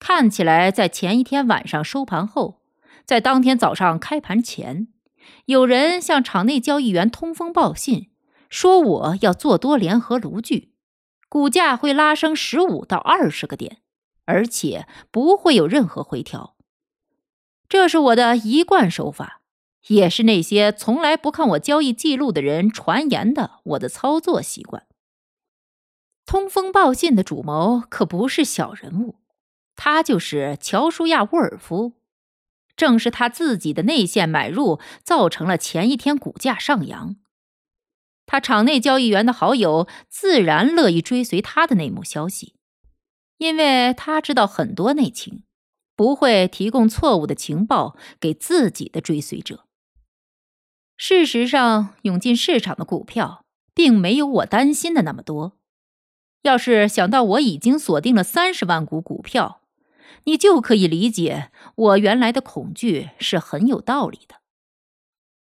[0.00, 2.62] 看起来，在前一天晚上收盘后，
[3.04, 4.88] 在当天早上开盘前。
[5.44, 8.10] 有人向场内交易员通风报信，
[8.50, 10.72] 说我要做多联合炉具，
[11.28, 13.81] 股价会拉升十五到二十个点，
[14.32, 16.56] 而且不会有任何回调。
[17.68, 19.42] 这是我的一贯手法，
[19.88, 24.86] 也是那些从来不看我交易记录的人传言的我的操作习惯。
[26.24, 29.16] 通风报信的主谋可不是小人物，
[29.76, 31.92] 他就是乔舒亚·沃尔夫。
[32.74, 37.16] 正是他自己的内线买入，造成了前一天股价上扬。
[38.24, 42.54] 他场内交易员的好友自然乐意追随他的内幕消息，
[43.42, 45.42] 因为他知道很多内情，
[45.96, 49.64] 不会提供错误的情报给自己的追随者。
[50.96, 55.58] 事实上，涌进市场的股票并没有我担心的那么多。
[56.42, 59.62] 要是想到我已经锁定了三十万股股票，
[60.22, 64.36] 你就可以理解我原来的恐惧是很有道理的。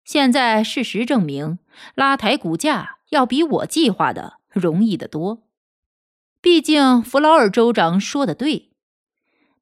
[0.07, 1.59] 现在事实证明，
[1.95, 5.43] 拉抬股价要比我计划的容易得多。
[6.41, 8.71] 毕竟弗劳尔州长说的对，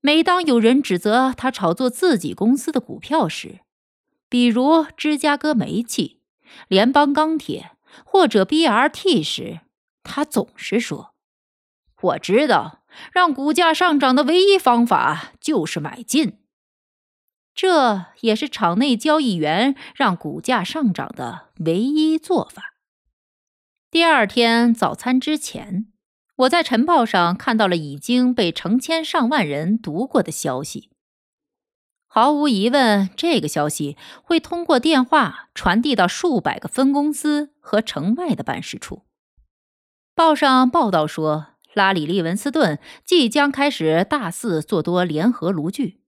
[0.00, 3.60] 每当有人指责他炒作自己公司的股票时，
[4.28, 6.20] 比如芝加哥煤气、
[6.68, 7.72] 联邦钢铁
[8.04, 9.60] 或者 BRT 时，
[10.02, 11.14] 他总是说
[12.00, 12.76] ：“我知道。”
[13.12, 16.38] 让股价上涨的唯一方法就是买进，
[17.54, 22.74] 这也是场内交易员让股价上涨的唯一做法。
[23.90, 25.92] 第二天早餐之前，
[26.38, 30.90] 我在晨报上看到了已经被成千上万人读过的消息。
[32.06, 39.04] 毫无疑问，这个消息会通过电话传递到数百个分公司和城外的办事处。
[40.14, 41.48] 报上报道说。
[41.74, 46.00] 拉里·利文斯顿即将开始大肆做多联合炉具，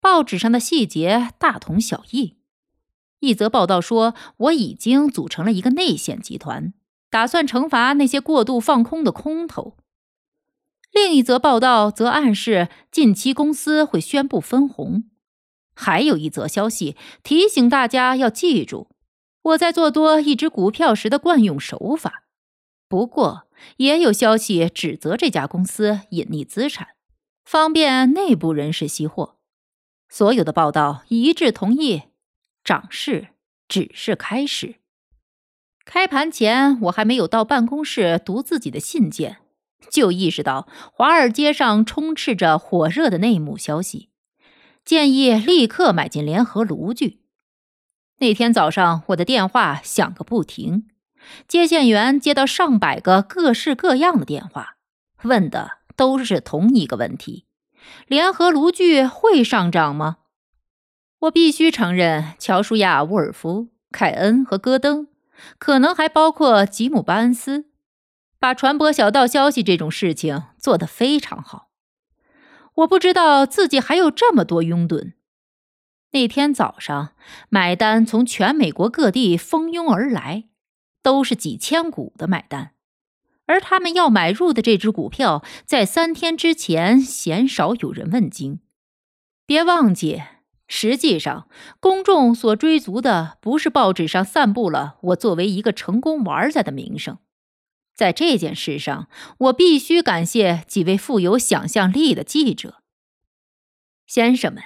[0.00, 2.36] 报纸上的细节大同小异。
[3.18, 6.72] 一则报道说，我已经组成了一个内线集团，
[7.10, 9.76] 打算惩罚那些过度放空的空头。
[10.92, 15.04] 另一则报道则暗示近期公司会宣布分红。
[15.74, 18.88] 还有一则消息提醒大家要记住
[19.42, 22.24] 我在做多一只股票时的惯用手法。
[22.88, 26.88] 不过，也有消息指责这家公司隐匿资产，
[27.44, 29.36] 方便内部人士吸货。
[30.08, 32.04] 所有的报道一致同意，
[32.64, 33.28] 涨势
[33.68, 34.76] 只是开始。
[35.86, 39.38] 开盘前，我还没有到办公室读自己的信件，
[39.88, 44.10] 就意识到华尔街上充斥着火热的内幕消息，
[44.84, 47.20] 建议立刻买进联合炉具。
[48.18, 50.88] 那天早上，我的电话响个不停。
[51.46, 54.76] 接线员接到上百个各式各样的电话，
[55.22, 57.46] 问的都是同一个问题：
[58.08, 60.16] 联合炉具会上涨吗？
[61.20, 65.06] 我必须承认，乔舒亚·沃尔夫、凯恩和戈登，
[65.58, 67.66] 可能还包括吉姆·巴恩斯，
[68.38, 71.70] 把传播小道消息这种事情做得非常好。
[72.74, 75.14] 我不知道自己还有这么多拥趸。
[76.12, 77.14] 那天早上，
[77.48, 80.44] 买单从全美国各地蜂拥而来，
[81.02, 82.72] 都是几千股的买单，
[83.46, 88.60] 而他们要买入的这只股票，在三天之前鲜少有人问津。
[89.44, 90.22] 别忘记。
[90.68, 91.48] 实际上，
[91.78, 97.18] 公众所追逐的不是报纸上散布了我作为一个成功玩家的名声。
[97.94, 99.08] 在这件事上，
[99.38, 102.82] 我必须感谢几位富有想象力的记者。
[104.06, 104.62] 先生们，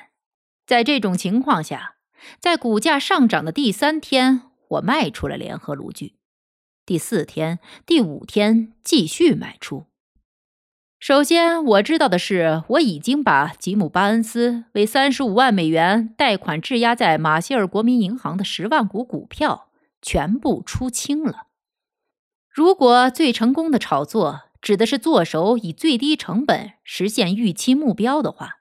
[0.67, 1.97] 在这种情况下，
[2.41, 6.17] 在股价上涨的第三天，我卖出了联合炉具；
[6.85, 9.90] 第四天、第五天继续卖出。
[11.01, 19.71] 首先，我知道的是，我已经把吉姆·巴恩斯为三十五万美元贷款质押在马歇尔国民银行的十万股股票
[20.03, 21.47] 全部出清了。
[22.51, 28.59] 如果最成功的炒作指的是做手以最低成本实现预期目标的话，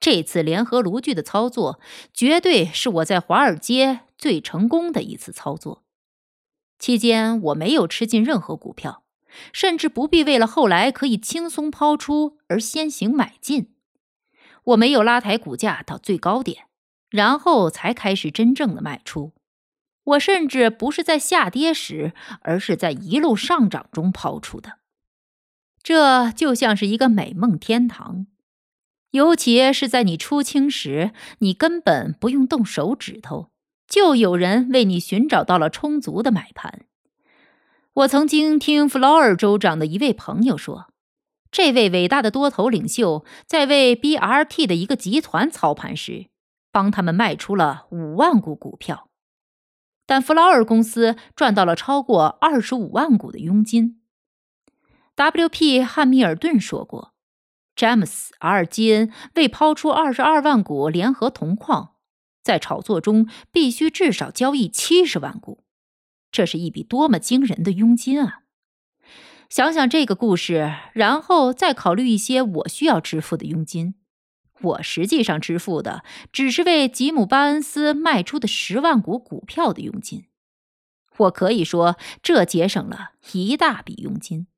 [0.00, 1.78] 这次联合炉具的操作
[2.12, 5.84] 绝对是我在华尔街最成功的一次操作。
[6.80, 9.04] 期间，我没有吃进任何股票。
[9.52, 13.74] 甚至不必为了后来可以轻松抛出而先行买进。
[14.64, 16.66] 我没有拉抬股价到最高点，
[17.10, 19.32] 然后才开始真正的卖出。
[20.04, 24.78] 我甚至不是在下跌时，而是在一路上涨中抛出的。
[25.82, 28.26] 这就像是一个美梦天堂，
[29.12, 33.50] 尤其是在你出清时，你根本不用动手指头，
[33.86, 36.86] 就有人为你寻找到了充足的买盘。
[37.98, 40.92] 我曾经听弗劳尔州长的一位朋友说，
[41.50, 46.28] 这位伟大的多头领袖在为 BRT 的一个集团操盘时，
[46.70, 49.08] 帮他们卖出了五万股股票，
[50.06, 54.00] 但弗劳尔公司赚到了超过二十五万股的佣金。
[55.16, 55.82] W.P.
[55.82, 57.14] 汉密尔顿说过，
[57.74, 61.94] 詹姆斯·阿尔基恩为抛出二十二万股联合铜矿，
[62.44, 65.64] 在炒作中必须至少交易七十万股。
[66.30, 68.42] 这是一笔多么惊人的佣金啊！
[69.48, 73.94] 想想这个故事，然后再考虑一些我需要支付的佣金。
[74.60, 76.02] 我实际上支付的
[76.32, 80.26] 只是为吉姆·巴恩斯卖出的十万股股票的佣金。
[81.16, 84.48] 我可以说，这节省了一大笔佣金。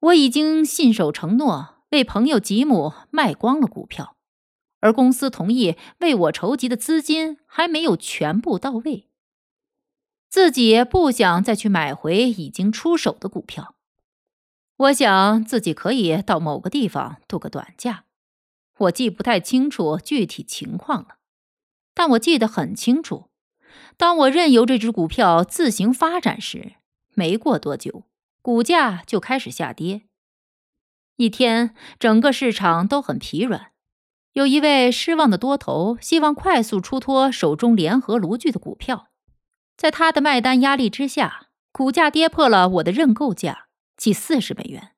[0.00, 4.16] 我已经信守承诺，为朋友吉姆卖光了股票，
[4.80, 9.08] 而公司同意为我筹集的资金还没有全部到位。
[10.32, 13.74] 自己不想再去买回已经出手的股票，
[14.78, 18.06] 我想自己可以到某个地方度个短假。
[18.78, 21.16] 我记不太清楚具体情况了，
[21.92, 23.28] 但我记得很清楚。
[23.98, 26.76] 当我任由这只股票自行发展时，
[27.10, 28.04] 没过多久，
[28.40, 30.04] 股价就开始下跌。
[31.16, 33.72] 一天，整个市场都很疲软，
[34.32, 39.08] 有一位失望的多头希望快速出脱手中联合炉具的股票。
[39.76, 43.66] 在他的卖单压力之下，股价跌破了我的认购价，
[43.96, 44.90] 即四十美元。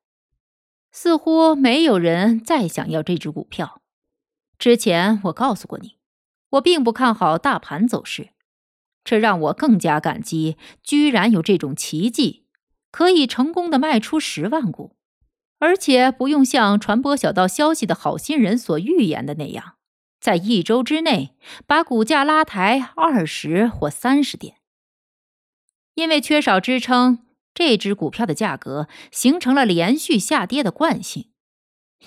[0.91, 3.81] 似乎没有人再想要这只股票。
[4.57, 5.97] 之前我告诉过你，
[6.51, 8.29] 我并不看好大盘走势，
[9.03, 12.45] 这让我更加感激，居然有这种奇迹，
[12.91, 14.95] 可以成功的卖出十万股，
[15.59, 19.75] 而且不用像传播小道消息的好心人所预言的那样，
[20.21, 21.35] 在一周之内
[21.67, 24.57] 把股价拉抬二十或三十点。
[25.95, 27.19] 因为缺少支撑，
[27.53, 31.29] 这只股票的价格形成了连续下跌的惯性。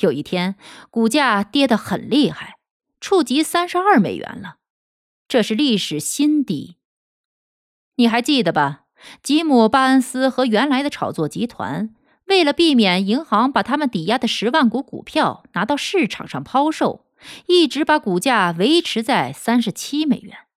[0.01, 0.57] 有一天，
[0.91, 2.55] 股价跌得很厉害，
[3.01, 4.57] 触及三十二美元了，
[5.27, 6.77] 这是历史新低。
[7.97, 8.85] 你还记得吧？
[9.23, 11.95] 吉姆·巴恩斯和原来的炒作集团，
[12.27, 17.07] 为了避免银行把他们抵押的十万股股票拿到市场上抛售，
[17.47, 20.48] 一直把股价维持在三十七美元。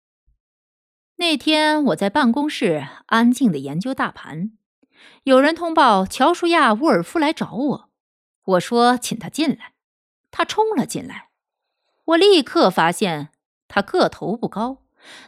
[1.22, 4.54] 那天我在办公室安静的研究大盘，
[5.22, 7.90] 有人通报乔舒亚·沃尔夫来找我。
[8.44, 9.74] 我说请他进来，
[10.32, 11.30] 他冲了进来。
[12.06, 13.30] 我立刻发现
[13.68, 14.82] 他个头不高，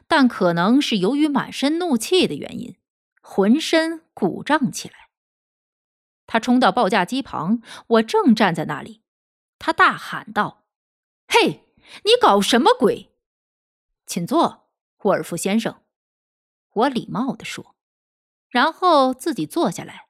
[0.08, 2.76] 但可能是由于满身怒气的原因，
[3.22, 4.96] 浑身鼓胀起来。
[6.26, 9.04] 他冲到报价机旁，我正站在那里，
[9.60, 10.64] 他大喊道
[11.30, 11.68] ：“嘿，
[12.04, 13.14] 你搞什么鬼？
[14.08, 14.72] 请坐，
[15.04, 15.76] 沃尔夫先生。”
[16.74, 17.76] 我礼貌地说，
[18.50, 20.08] 然后自己坐下来，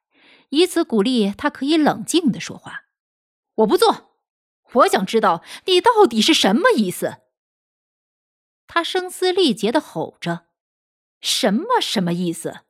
[0.49, 2.85] 以此鼓励他可以冷静的说话。
[3.55, 4.17] 我不做，
[4.73, 7.21] 我想知道你到底是什么意思。
[8.65, 10.47] 他声嘶力竭的吼着
[11.21, 12.61] ：“什么什么意思？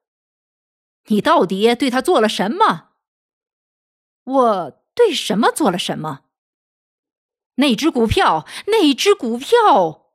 [1.05, 2.93] 你到底对他做了什么？
[4.23, 6.25] 我对什么做了什么？
[7.55, 10.11] 那只股票，那只股票，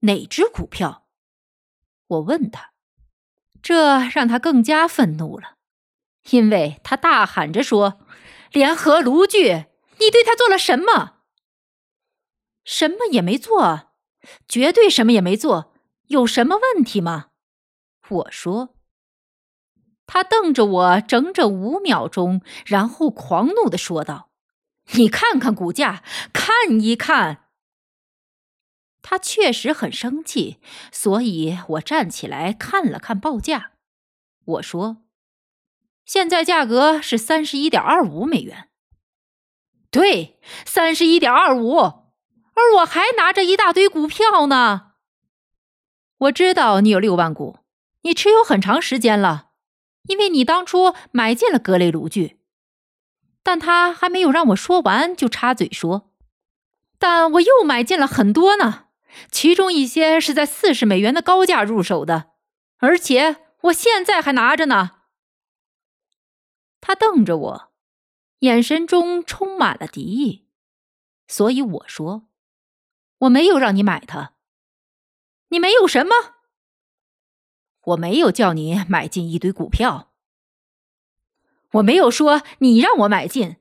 [0.00, 1.06] 哪只股票？”
[2.08, 2.72] 我问他，
[3.68, 5.56] 这让他更加愤怒了，
[6.30, 8.00] 因为他大喊着说
[8.50, 9.66] ：“联合炉具，
[9.98, 11.16] 你对他做了什么？
[12.64, 13.90] 什么也没做，
[14.48, 15.74] 绝对什么也没做，
[16.06, 17.26] 有什么问题吗？”
[18.08, 18.74] 我说。
[20.06, 24.30] 他瞪着我整整五秒钟，然后狂怒的说道
[24.96, 26.02] ：“你看看股价，
[26.32, 27.44] 看一看。”
[29.10, 30.58] 他确实很生气，
[30.92, 33.70] 所以我站起来看了看报价。
[34.44, 34.98] 我说
[36.04, 38.68] ：“现在价格是三十一点二五美元。”
[39.90, 41.78] 对，三十一点二五。
[41.78, 44.92] 而我还拿着一大堆股票呢。
[46.18, 47.60] 我知道你有六万股，
[48.02, 49.52] 你持有很长时间了，
[50.02, 52.38] 因为你当初买进了格雷炉具。
[53.42, 56.10] 但他还没有让我说完，就插嘴说
[56.98, 58.84] ：“但我又买进了很多呢。”
[59.30, 62.32] 其中一些是在四十美元的高价入手的，
[62.78, 65.02] 而且我现在还拿着呢。
[66.80, 67.72] 他瞪着我，
[68.40, 70.46] 眼神中充满了敌意。
[71.26, 72.28] 所以我说
[73.18, 74.34] ：“我没有让你买它，
[75.48, 76.14] 你没有什么？
[77.82, 80.12] 我没有叫你买进一堆股票，
[81.72, 83.56] 我没有说你让我买进，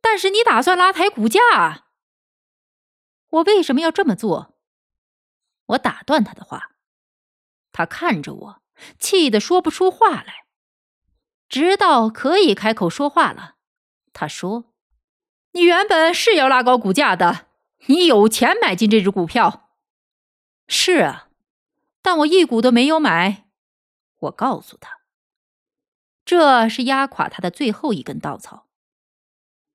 [0.00, 1.88] 但是你打算拉抬股价啊。
[3.30, 4.49] 我为什么要这么做？”
[5.70, 6.72] 我打断他的话，
[7.72, 8.62] 他看着我，
[8.98, 10.46] 气得说不出话来。
[11.48, 13.56] 直到可以开口说话了，
[14.12, 14.72] 他说
[15.52, 17.46] ：“你原本是要拉高股价的，
[17.86, 19.70] 你有钱买进这只股票。
[20.68, 21.28] ”“是啊，
[22.02, 23.48] 但我一股都没有买。”
[24.20, 24.98] 我告诉他，
[26.24, 28.68] 这是压垮他的最后一根稻草。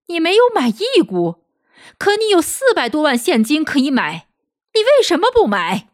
[0.08, 1.44] 你没有买一股，
[1.98, 4.25] 可你有四百多万现金可以买。
[4.76, 5.88] 你为什么不买？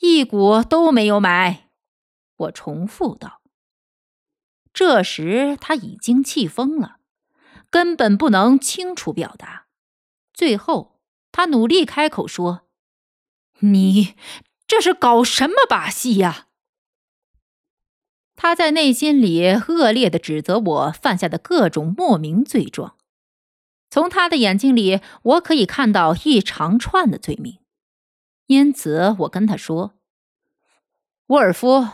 [0.00, 1.68] 一股都没有买。
[2.36, 3.42] 我重复道。
[4.72, 6.96] 这时他已经气疯了，
[7.70, 9.66] 根本不能清楚表达。
[10.32, 10.98] 最后，
[11.30, 12.62] 他努力开口说
[13.60, 14.16] ：“你
[14.66, 16.48] 这是搞什么把戏呀？”
[18.34, 22.96] 他在内心里恶劣的指责我犯下的各种莫名罪状。
[23.94, 27.58] 从他的眼睛里，我可以看到一长串的罪名，
[28.48, 29.92] 因此我跟他说
[31.28, 31.86] ：“沃尔夫，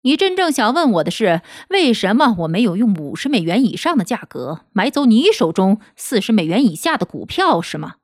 [0.00, 7.96] 你真正想问我的是，为什么我没有用五十美元以上的价格买走你手中四十美元以下的股票，是吗？”“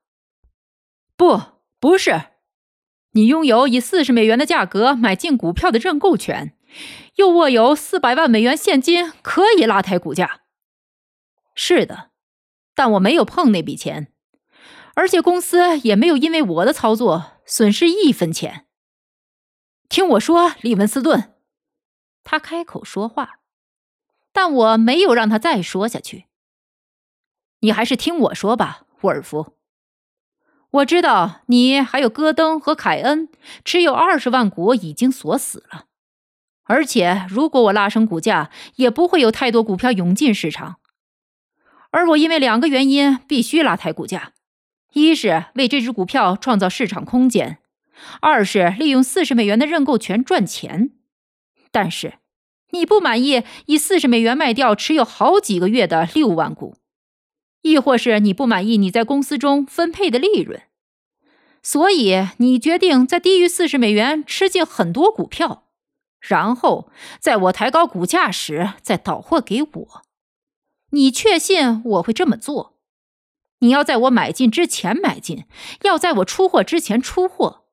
[1.16, 1.40] 不，
[1.80, 2.24] 不是，
[3.12, 6.52] 你拥有以四十美元的价格买进股票的认购权，
[7.14, 10.42] 又握有四百万美元现金，可以拉抬股价。
[11.56, 12.10] ”“是的。”
[12.78, 14.12] 但我没有碰那笔钱，
[14.94, 18.66] 而且公司也没有因为我的操作损失一分钱。
[19.88, 21.34] 听我说，利文斯顿，
[22.22, 23.40] 他开口说话，
[24.32, 26.26] 但我没有让他再说下去。
[27.62, 29.56] 你还是听我说吧，沃尔夫。
[30.70, 33.28] 我知道你还有戈登和凯恩
[33.64, 35.86] 持有二十万股已经锁死了，
[36.62, 40.76] 而且如果我拉升股价，也不会有太多股票涌进市场。
[41.90, 44.32] 而我因为两个原因必须拉抬股价：
[44.92, 47.58] 一是为这只股票创造市场空间，
[48.20, 50.90] 二是利用四十美元的认购权赚钱。
[51.70, 52.14] 但是
[52.70, 56.76] 你不满意以四十美元卖掉持有好几个月的六万股，
[57.62, 60.62] 亦或是你不满意你在公司中分配的利润，
[61.62, 65.64] 所以你决定在低于四十美元吃进很多股票，
[66.20, 70.02] 然后在我抬高股价时再倒货给我。
[70.90, 72.74] 你确信我会这么做？
[73.60, 75.44] 你要在我买进之前买进，
[75.82, 77.64] 要在我出货之前出货，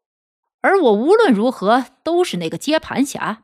[0.61, 3.43] 而我无论如何都是那个接盘侠。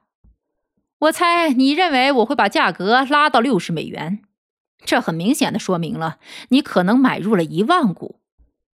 [1.00, 4.24] 我猜你认为我会把价格拉到六十美元，
[4.84, 6.18] 这很明显的说明了
[6.50, 8.20] 你可能买入了一万股，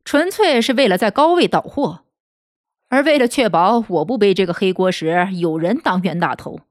[0.04, 2.06] 纯粹是为了在高位倒货，
[2.90, 6.62] 而为了确保我不背这个黑锅时，有人当冤大头。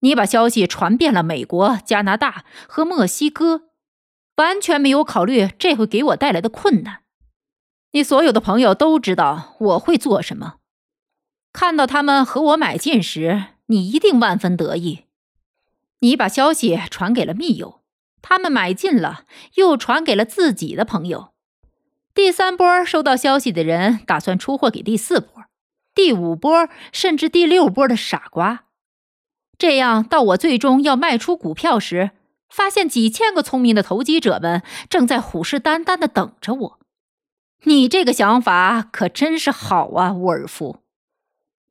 [0.00, 3.62] 你把消息传遍了美国、加拿大和墨西哥，
[4.36, 7.00] 完全没有考虑这会给我带来的困难。
[7.92, 10.56] 你所有的朋友都知道我会做什么。
[11.52, 15.06] 看到他们和我买进时，你一定万分得意。
[16.00, 17.80] 你把消息传给了密友，
[18.22, 19.24] 他们买进了，
[19.54, 21.32] 又传给了自己的朋友。
[22.14, 25.46] 第三波收到消息的人打算出货给第四波、
[25.94, 28.66] 第五波，甚至第六波的傻瓜。
[29.58, 32.12] 这样到我最终要卖出股票时，
[32.48, 36.78] 发现几千个聪明的投机者们正在虎视眈眈的等着我。
[37.64, 40.78] 你这个想法可真是好啊，沃尔夫！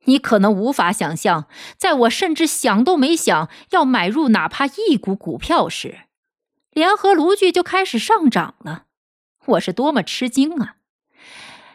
[0.04, 6.00] 你可能无法想象，在我甚至想都没想要买入哪怕一股股票时，
[6.72, 8.84] 联合炉具就开始上涨了。
[9.46, 10.76] 我是多么吃惊啊！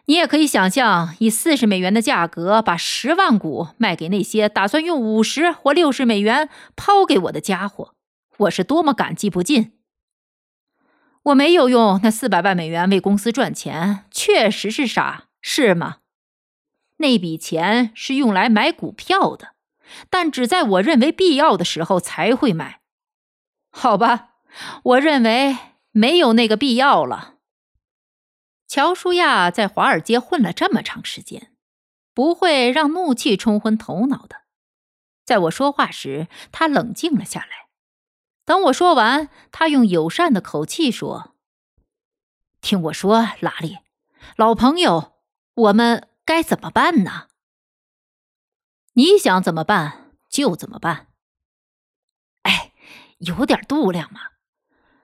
[0.06, 7.96] 你也可以想象，以四十美元的价格把十万股卖给那些打算用五十或六十美元抛给我的家伙，
[8.40, 9.72] 我是多么感激不尽。
[11.24, 16.00] 我没有用那四百万美元为公司赚钱，确实是傻，是吗？
[16.98, 19.54] 那笔钱是用来买股票的，
[20.10, 22.82] 但只在我认为必要的时候才会买。
[23.70, 24.32] 好吧，
[24.84, 25.58] 我认为
[25.92, 27.33] 没有那个必要了。
[28.74, 31.54] 乔舒亚在华尔街混了这么长时间，
[32.12, 34.38] 不会让怒气冲昏头脑的。
[35.24, 37.68] 在我说话时，他冷静了下来。
[38.46, 41.36] 等我说完，他用友善的口气说
[42.62, 43.78] ：“听我说，拉里，
[44.38, 45.20] 老朋友，
[45.54, 47.28] 我们该怎么办呢？
[48.94, 51.10] 你想怎么办就怎么办。
[52.42, 52.74] 哎，
[53.20, 54.22] 有点度量嘛。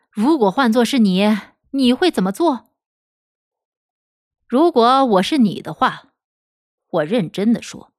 [0.10, 1.38] 如果换做是你，
[1.70, 2.69] 你会怎么做？
[4.50, 6.14] 如果我是你的话，
[6.88, 7.94] 我认真的说，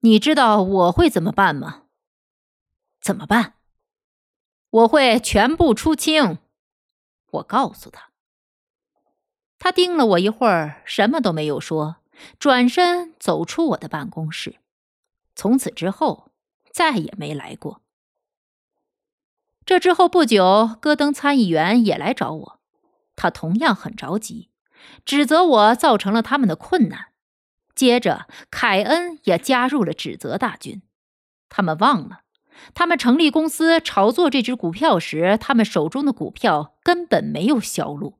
[0.00, 1.84] 你知道我会怎么办吗？
[3.00, 3.54] 怎么办？”
[4.70, 6.38] 我会全部出清，
[7.30, 8.10] 我告诉他。
[9.60, 11.98] 他盯了我一会儿，什么都没有说，
[12.40, 14.58] 转身走出我的办公室。
[15.36, 16.32] 从此之后，
[16.72, 17.80] 再也没来过。
[19.64, 22.60] 这之后不久，戈登参议员也来找我，
[23.14, 24.50] 他同样很着急，
[25.04, 27.06] 指责我造成了他们的困难。
[27.74, 30.82] 接着，凯恩也加入了指责大军。
[31.48, 32.20] 他们忘了。
[32.72, 38.16] 他们成立公司炒作这只股票时，他们手中的股票根本没有销路。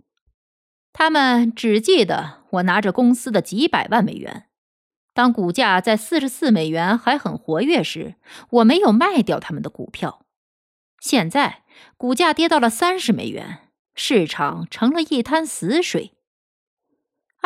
[0.93, 4.49] 他们只记得我拿着公司的几百万美元。
[5.15, 8.17] 当股价在四十四美元还很活跃时，
[8.51, 10.27] 我没有卖掉他们的股票。
[11.01, 11.63] 现在
[11.97, 16.13] 股价跌到了三十美元，市场成了一滩死水。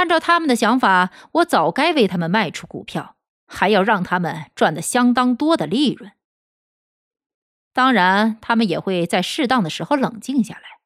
[0.00, 6.12] 按照他们的想法，我早该为他们卖出股票，还要让他们赚得相当多的利润。
[7.74, 10.80] 当然，他们也会在适当的时候冷静下来。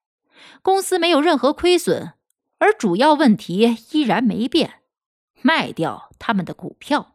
[0.63, 2.15] 公司没有任何亏损，
[2.59, 4.81] 而主要问题依然没变：
[5.43, 7.15] 卖掉他们的股票。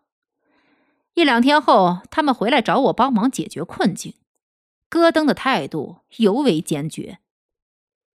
[1.16, 4.14] 一两天后，他们回来找我帮忙解决困境。
[4.88, 7.20] 戈登的态度尤为坚决。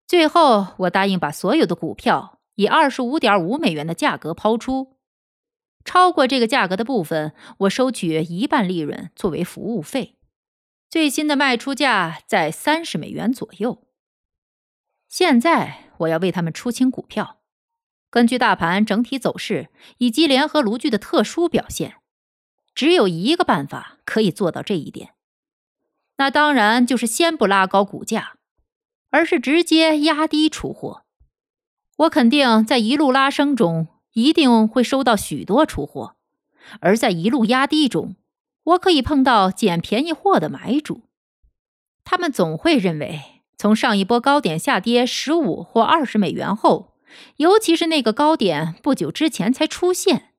[0.07, 4.97] 最后，我答应把所有的股票以二十五点五美元的价格抛出。
[5.85, 10.17] 超过这个价格的部分，我收取一半利润作为服务费。
[10.89, 13.87] 最新的卖出价在三十美元左右。
[15.09, 17.41] 现在我要为他们出清股票。
[18.11, 21.97] 根据大盘整体走势以及联合炉具的特殊表现，
[22.73, 25.15] 只有一个办法可以做到这一点，
[26.17, 28.37] 那当然就是先不拉高股价，
[29.11, 31.04] 而是直接压低出货。
[31.97, 36.17] 我肯定在一路拉升中一定会收到许多出货，
[36.81, 38.17] 而在一路压低中。
[38.65, 41.03] 我可以碰到捡便宜货的买主，
[42.03, 46.95] 他们总会认为，从上一波高点下跌十五或二十美元后，
[47.37, 50.31] 尤其是那个高点不久之前才出现，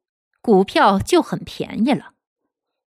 [0.41, 2.13] 股票就很便宜了。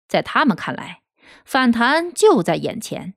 [0.08, 1.02] 在他们看来，
[1.44, 3.14] 反弹就在眼前。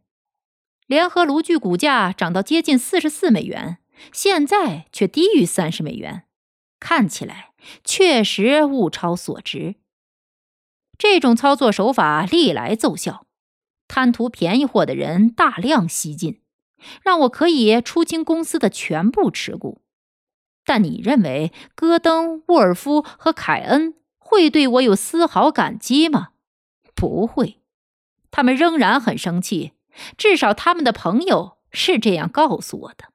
[0.85, 3.79] 联合炉具股价涨到接近四十四美元，
[4.11, 6.23] 现在却低于三十美元，
[6.79, 7.51] 看起来
[7.83, 9.75] 确实物超所值。
[10.97, 13.25] 这种操作手法历来奏效，
[13.87, 16.41] 贪图便宜货的人大量吸进，
[17.03, 19.81] 让我可以出清公司的全部持股。
[20.63, 26.29] 但你认为戈登、沃尔夫和凯恩会对我有丝毫感激吗？
[26.93, 27.61] 不会，
[28.29, 29.73] 他们仍然很生气。
[30.17, 33.10] 至少他们的朋友是这样告诉我的。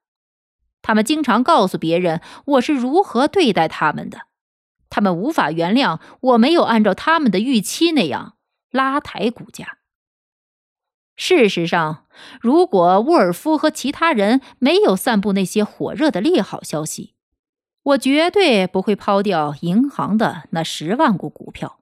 [0.86, 4.28] 他们经常告诉别人我是如何对待他们的。
[4.88, 8.36] 他们无法原谅我没有按照他们的预期那样
[8.70, 9.78] 拉抬股价。
[11.16, 12.04] 事实上，
[12.40, 17.14] 如果沃尔夫和其他人没有散布那些火热的利好消息，
[17.82, 21.80] 我绝对不会抛掉银行的那十万股股票。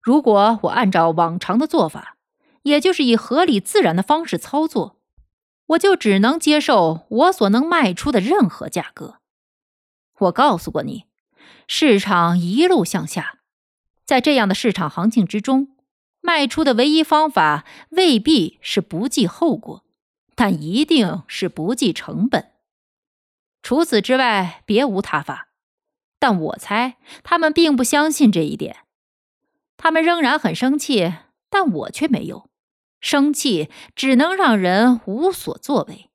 [0.00, 2.16] 如果我按照往常的做法，
[2.62, 4.97] 也就是以合理自然的方式操作，
[5.68, 9.20] 我就只能接受我所能卖出的任何价格。
[10.18, 11.04] 我告诉过你，
[11.66, 13.38] 市场一路向下，
[14.04, 15.76] 在这样的市场行情之中，
[16.20, 19.84] 卖出的唯一方法未必是不计后果，
[20.34, 22.52] 但一定是不计成本。
[23.62, 25.48] 除此之外，别无他法。
[26.20, 28.78] 但我猜他们并不相信这一点，
[29.76, 31.14] 他们仍然很生气，
[31.48, 32.47] 但我却没有。
[33.00, 36.10] 生气只能让人无所作为。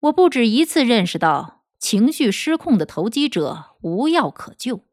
[0.00, 4.84] 我不止一次认识到，情绪失控的投机者无药可救。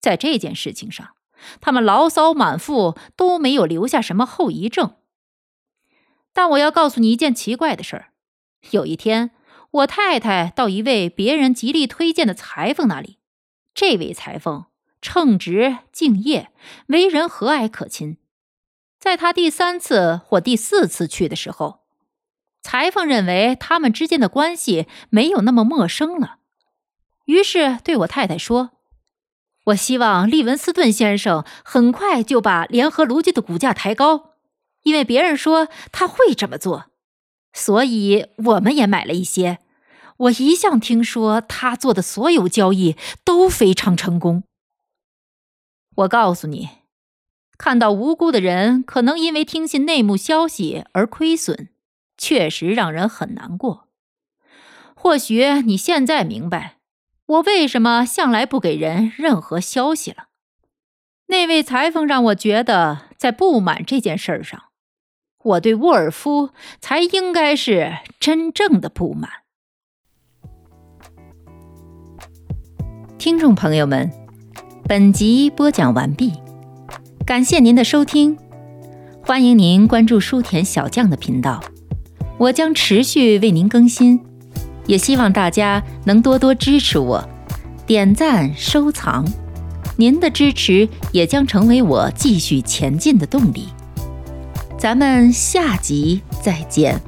[0.00, 1.14] 在这件事情上，
[1.60, 4.96] 他们牢骚满腹，都没有留下什么后遗症。
[6.32, 8.12] 但我要告诉你一件奇怪的事儿：
[8.70, 9.30] 有一天，
[9.70, 13.18] 我太太到一位别人极力推荐的裁缝那里，
[13.74, 14.66] 这位裁缝
[15.02, 16.50] 称职敬业，
[16.86, 18.16] 为人和蔼可亲。
[19.04, 21.80] 在他第三次或第四次去的时候，
[22.62, 26.38] 裁缝认为他们之间的关系没有那么陌生了，
[27.26, 28.70] 于是对我太太说
[29.64, 34.30] ：“我希望利文斯顿先生很快就把联合炉具的股价抬高，
[34.84, 36.86] 因为别人说他会这么做，
[37.52, 39.58] 所以我们也买了一些。
[40.16, 44.44] 我一向听说他做的所有交易都非常成功。
[45.96, 46.70] 我告诉你。”
[47.56, 51.68] 看到无辜的人可能因为听信内幕消息而亏损，
[52.18, 53.88] 确实让人很难过。
[54.94, 56.78] 或许你现在明白
[57.26, 60.28] 我为什么向来不给人任何消息了。
[61.26, 64.64] 那位裁缝让我觉得，在不满这件事上，
[65.42, 66.50] 我对沃尔夫
[66.80, 69.30] 才应该是真正的不满。
[73.16, 74.10] 听众朋友们，
[74.86, 76.43] 本集播讲完毕。
[77.26, 78.36] 感谢您的收听，
[79.22, 81.58] 欢迎您关注书田小将的频道，
[82.36, 84.20] 我将持续为您更新，
[84.86, 87.26] 也希望大家能多多支持我，
[87.86, 89.24] 点赞收藏，
[89.96, 93.68] 您的支持也将成为我继续前进的动力。
[94.78, 97.00] 咱们下集再见。